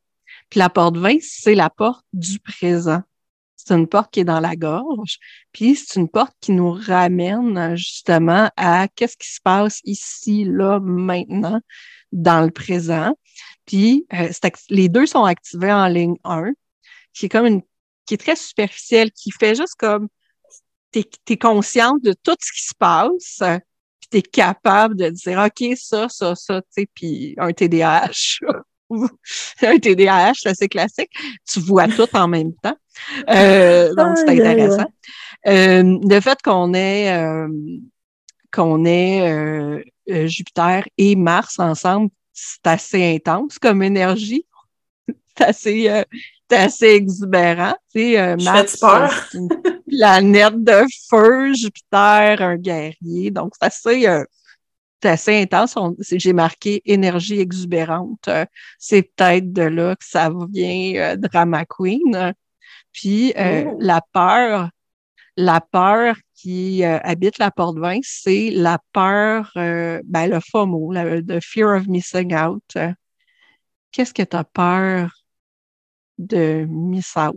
[0.49, 3.01] Puis la porte 20, c'est la porte du présent.
[3.56, 5.18] C'est une porte qui est dans la gorge,
[5.51, 10.80] puis c'est une porte qui nous ramène justement à qu'est-ce qui se passe ici, là,
[10.80, 11.60] maintenant,
[12.12, 13.18] dans le présent.
[13.66, 14.30] Puis euh,
[14.70, 16.51] les deux sont activés en ligne 1
[17.16, 17.61] qui est comme une,
[18.05, 20.07] qui est très superficielle, qui fait juste comme,
[20.91, 23.41] t'es es consciente de tout ce qui se passe,
[23.99, 28.39] puis t'es capable de dire, OK, ça, ça, ça, tu sais, puis un TDAH.
[29.61, 31.11] un TDAH, c'est assez classique.
[31.47, 32.78] Tu vois tout en même temps.
[33.30, 34.91] Euh, donc, c'est intéressant.
[35.47, 37.47] Euh, le fait qu'on ait, euh,
[38.51, 44.45] qu'on ait Jupiter et Mars ensemble, c'est assez intense comme énergie.
[45.38, 46.07] C'est assez, c'est
[46.52, 47.76] assez exubérant.
[47.93, 48.84] Tu sais, euh, Mars,
[49.34, 49.50] une
[49.88, 53.32] planète de feu, Jupiter, un guerrier.
[53.32, 54.24] Donc, c'est assez, euh,
[55.04, 55.76] assez intense.
[56.12, 58.28] J'ai marqué énergie exubérante.
[58.28, 58.46] Euh,
[58.80, 62.34] c'est peut-être de là que ça vient Drama Queen.
[62.91, 63.78] Puis oh.
[63.80, 64.70] la peur,
[65.38, 71.76] la peur qui habite la porte 20, c'est la peur, ben, le FOMO, le fear
[71.76, 72.64] of missing out.
[73.91, 75.24] Qu'est-ce que tu as peur
[76.18, 77.36] de miss out?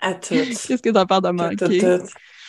[0.00, 0.34] À tout.
[0.34, 1.98] Qu'est-ce que tu as peur de manquer?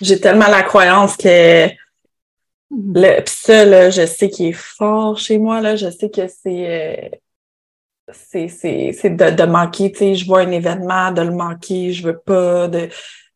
[0.02, 2.94] J'ai tellement la croyance que mhm.
[2.96, 6.28] le, pis ça, là, je sais qu'il est fort chez moi, là, je sais que
[6.28, 7.10] c'est.
[7.10, 7.10] Euh,
[8.14, 8.48] c'est,
[9.10, 12.68] de, de, manquer, tu sais, je vois un événement, de le manquer, je veux pas,
[12.68, 12.90] de,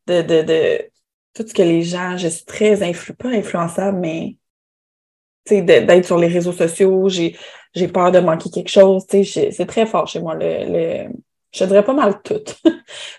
[0.07, 0.91] de, de, de
[1.33, 4.35] tout ce que les gens, je suis très influ, pas influençable, mais
[5.49, 7.37] d'être sur les réseaux sociaux, j'ai,
[7.73, 9.03] j'ai peur de manquer quelque chose.
[9.09, 10.35] C'est très fort chez moi.
[10.35, 11.09] Le, le,
[11.53, 12.43] je dirais pas mal tout.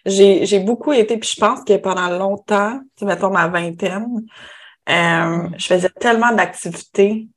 [0.07, 4.27] j'ai, j'ai beaucoup été, puis je pense que pendant longtemps, mettons ma vingtaine,
[4.89, 5.55] euh, mm.
[5.59, 7.29] je faisais tellement d'activités.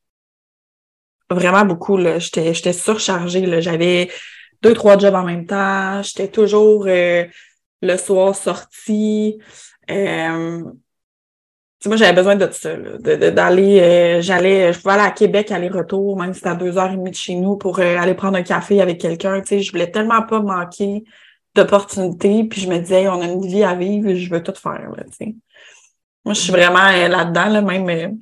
[1.29, 1.97] Vraiment beaucoup.
[1.97, 2.19] Là.
[2.19, 3.45] J'étais, j'étais surchargée.
[3.45, 3.61] Là.
[3.61, 4.09] J'avais
[4.61, 6.01] deux, trois jobs en même temps.
[6.01, 7.25] J'étais toujours euh,
[7.81, 9.39] le soir sortie.
[9.89, 10.63] Euh,
[11.85, 16.33] moi, j'avais besoin de ça, d'aller, euh, j'allais, je pouvais aller à Québec aller-retour, même
[16.33, 18.43] si c'était à deux heures et demie de chez nous, pour euh, aller prendre un
[18.43, 19.41] café avec quelqu'un.
[19.41, 21.03] Tu sais, je voulais tellement pas manquer
[21.55, 24.91] d'opportunités, puis je me disais, on a une vie à vivre, je veux tout faire.
[24.95, 25.35] Là, tu sais.
[26.25, 28.19] Moi, je suis vraiment euh, là-dedans, là, même.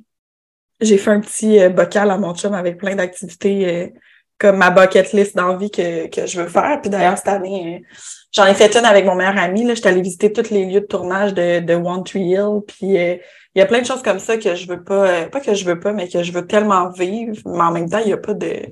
[0.80, 3.92] j'ai fait un petit bocal à mon chum avec plein d'activités
[4.38, 6.80] comme ma bucket list d'envie que, que je veux faire.
[6.80, 7.94] Puis d'ailleurs, cette année, euh,
[8.32, 9.64] j'en ai fait une avec mon meilleur ami.
[9.64, 12.60] Là, j'étais allée visiter tous les lieux de tournage de, de One Tree Hill.
[12.66, 13.16] Puis euh,
[13.54, 15.54] il y a plein de choses comme ça que je veux pas, euh, pas que
[15.54, 17.36] je veux pas, mais que je veux tellement vivre.
[17.46, 18.62] Mais en même temps, il n'y a pas de.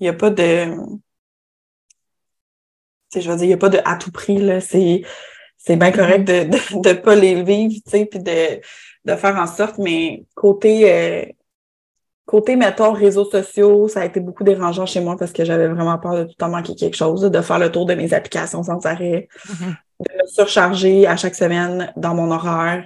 [0.00, 0.66] Il n'y a pas de.
[3.14, 4.38] Je veux dire, il n'y a pas de à tout prix.
[4.38, 4.60] Là.
[4.60, 5.02] C'est,
[5.56, 8.60] c'est bien correct de, de, de pas les vivre, tu sais, puis de,
[9.04, 11.34] de faire en sorte, mais côté
[12.26, 15.96] Côté, mettons, réseaux sociaux, ça a été beaucoup dérangeant chez moi parce que j'avais vraiment
[15.96, 18.64] peur de tout le temps manquer quelque chose, de faire le tour de mes applications
[18.64, 19.74] sans arrêt, mm-hmm.
[20.00, 22.84] de me surcharger à chaque semaine dans mon horaire,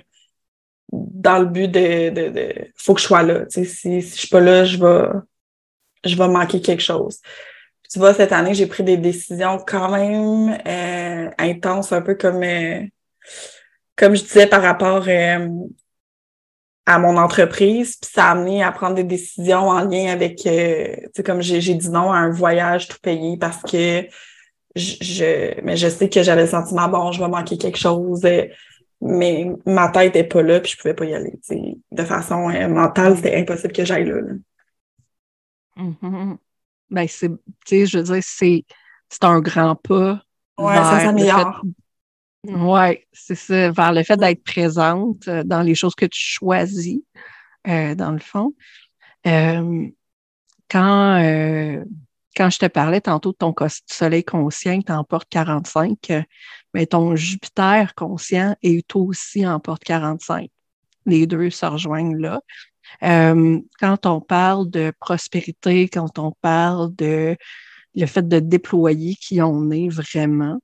[0.92, 3.44] dans le but de, de, de faut que je sois là.
[3.48, 5.08] si, si je suis pas là, je vais,
[6.04, 7.18] je vais manquer quelque chose.
[7.90, 12.42] tu vois, cette année, j'ai pris des décisions quand même euh, intenses, un peu comme,
[12.42, 12.82] euh,
[13.96, 15.48] comme je disais par rapport euh,
[16.90, 20.96] à mon entreprise, puis ça a amené à prendre des décisions en lien avec, euh,
[20.96, 24.06] tu sais, comme j'ai dit non à un voyage tout payé parce que
[24.74, 28.44] je, mais je sais que j'avais le sentiment, bon, je vais manquer quelque chose, euh,
[29.00, 31.78] mais ma tête n'est pas là, puis je pouvais pas y aller, tu sais.
[31.92, 34.20] De façon euh, mentale, c'était impossible que j'aille là.
[35.76, 36.36] Mm-hmm.
[36.90, 37.36] Ben, c'est, tu
[37.66, 38.64] sais, je veux dire, c'est,
[39.08, 40.20] c'est un grand pas.
[40.58, 41.62] Ouais, ça s'améliore.
[42.44, 47.00] Oui, c'est ça, vers le fait d'être présente euh, dans les choses que tu choisis,
[47.68, 48.54] euh, dans le fond.
[49.26, 49.88] Euh,
[50.70, 51.18] quand,
[52.36, 53.54] quand je te parlais tantôt de ton
[53.86, 55.98] soleil conscient qui en porte 45,
[56.72, 60.48] mais ton Jupiter conscient est aussi en porte 45.
[61.06, 62.40] Les deux se rejoignent là.
[63.02, 67.36] quand on parle de prospérité, quand on parle de
[67.96, 70.60] le fait de déployer qui on est vraiment,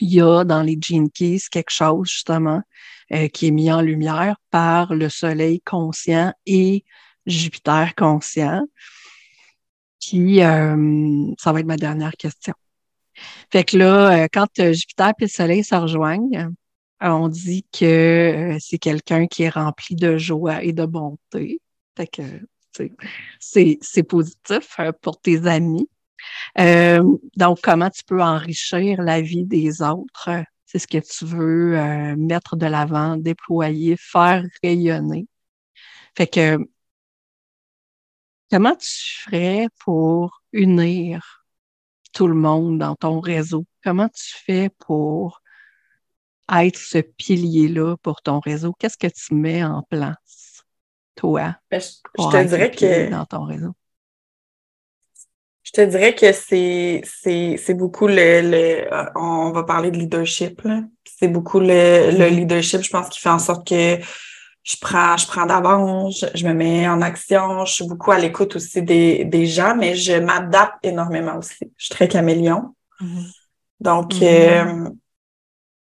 [0.00, 2.62] il y a dans les Gene Keys quelque chose justement
[3.12, 6.84] euh, qui est mis en lumière par le Soleil conscient et
[7.26, 8.62] Jupiter conscient.
[10.00, 12.54] Qui, euh, ça va être ma dernière question.
[13.50, 16.50] Fait que là, euh, quand Jupiter et le Soleil se rejoignent,
[17.00, 21.60] on dit que c'est quelqu'un qui est rempli de joie et de bonté.
[21.96, 22.22] Fait que
[23.38, 25.88] c'est positif pour tes amis.
[26.58, 27.02] Euh,
[27.36, 30.30] donc, comment tu peux enrichir la vie des autres?
[30.64, 35.26] C'est ce que tu veux euh, mettre de l'avant, déployer, faire rayonner.
[36.16, 36.58] Fait que,
[38.50, 41.44] comment tu ferais pour unir
[42.12, 43.66] tout le monde dans ton réseau?
[43.82, 45.42] Comment tu fais pour
[46.52, 48.72] être ce pilier-là pour ton réseau?
[48.78, 50.64] Qu'est-ce que tu mets en place,
[51.14, 51.56] toi?
[51.70, 53.74] Ben, je, te dirais que dans ton réseau?
[55.76, 60.62] Je te dirais que c'est c'est beaucoup le, le on va parler de leadership
[61.18, 62.28] c'est beaucoup le, le mm-hmm.
[62.28, 62.82] leadership.
[62.82, 63.98] Je pense qui fait en sorte que
[64.62, 67.64] je prends je prends d'avance je, me mets en action.
[67.64, 71.72] Je suis beaucoup à l'écoute aussi des, des gens mais je m'adapte énormément aussi.
[71.76, 72.74] Je suis très caméléon.
[73.00, 73.32] Mm-hmm.
[73.80, 74.86] donc mm-hmm.
[74.86, 74.90] euh,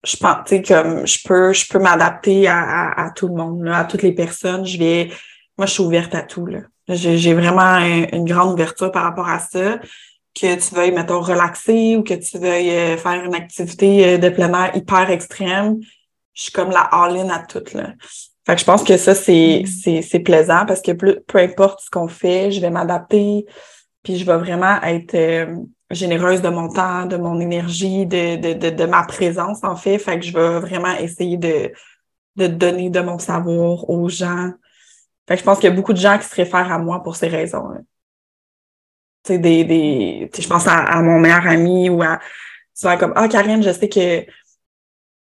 [0.03, 3.35] je pense tu sais comme je peux je peux m'adapter à, à, à, tout le
[3.35, 4.65] monde là, à toutes les personnes.
[4.65, 5.11] Je vais
[5.57, 9.39] moi je suis ouverte à tout là j'ai vraiment une grande ouverture par rapport à
[9.39, 9.79] ça.
[10.39, 14.29] Que tu veuilles, mettons, relaxer ou que tu veuilles euh, faire une activité euh, de
[14.29, 15.77] plein air hyper extrême,
[16.33, 17.63] je suis comme la all-in à tout.
[17.73, 17.93] Là.
[18.45, 20.01] Fait que je pense que ça, c'est mm.
[20.03, 23.45] c'est plaisant parce que peu importe ce qu'on fait, je vais m'adapter,
[24.03, 25.55] puis je vais vraiment être euh,
[25.91, 29.97] généreuse de mon temps, de mon énergie, de, de, de, de, ma présence, en fait.
[29.97, 31.71] Fait que je vais vraiment essayer de,
[32.37, 34.51] de donner de mon savoir aux gens,
[35.27, 37.03] fait que je pense qu'il y a beaucoup de gens qui se réfèrent à moi
[37.03, 37.67] pour ces raisons.
[39.23, 42.19] Tu sais, des, des je pense à, mon meilleur ami ou à
[42.73, 44.25] souvent comme Ah, Karine, je sais que,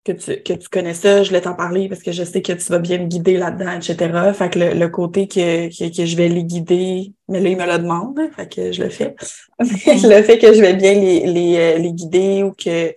[0.04, 2.52] que, tu, que tu connais ça, je voulais t'en parler parce que je sais que
[2.52, 4.32] tu vas bien me guider là-dedans, etc.
[4.34, 7.66] Fait que le, côté que, que, que, je vais les guider, mais là, il me
[7.66, 9.14] le demande, fait que je le fais.
[9.60, 12.92] je le fais que je vais bien les, les, euh, les guider ou que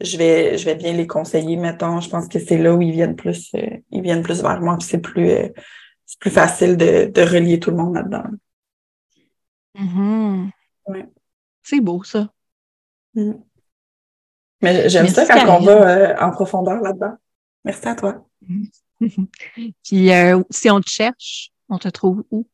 [0.00, 2.00] je vais, je vais bien les conseiller, mettons.
[2.00, 4.76] Je pense que c'est là où ils viennent plus, euh, ils viennent plus vers moi,
[4.78, 5.30] puis c'est plus.
[5.30, 5.48] Euh,
[6.06, 8.22] c'est plus facile de, de, relier tout le monde là-dedans.
[9.76, 10.50] Mm-hmm.
[11.62, 12.28] C'est beau, ça.
[13.14, 13.32] Mm.
[14.62, 17.14] Mais j'aime ça quand on va euh, en profondeur là-dedans.
[17.64, 18.24] Merci à toi.
[19.84, 22.46] Puis, euh, si on te cherche, on te trouve où?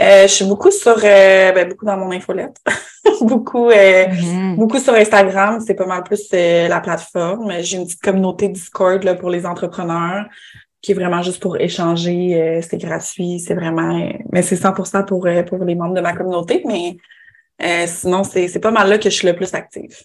[0.00, 2.56] Euh, je suis beaucoup sur, ben, beaucoup dans mon infolette.
[3.20, 4.56] beaucoup, mm-hmm.
[4.56, 5.60] beaucoup sur Instagram.
[5.64, 7.60] C'est pas mal plus la plateforme.
[7.60, 10.26] J'ai une petite communauté Discord là, pour les entrepreneurs
[10.84, 12.38] qui est vraiment juste pour échanger.
[12.38, 16.12] Euh, c'est gratuit, c'est vraiment, mais c'est 100% pour euh, pour les membres de ma
[16.12, 16.62] communauté.
[16.66, 16.98] Mais
[17.62, 19.96] euh, sinon, c'est pas mal là que je suis le plus active.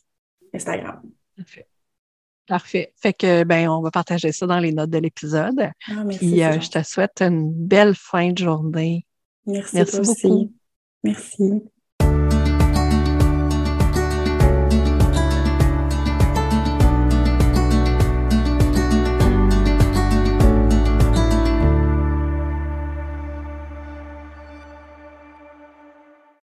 [0.54, 1.02] Instagram.
[1.36, 1.68] Parfait.
[2.48, 2.94] Parfait.
[2.96, 5.70] Fait que ben on va partager ça dans les notes de l'épisode.
[5.90, 9.06] Ah, Puis je te souhaite une belle fin de journée.
[9.46, 10.52] Merci, merci beaucoup.
[11.04, 11.62] Merci.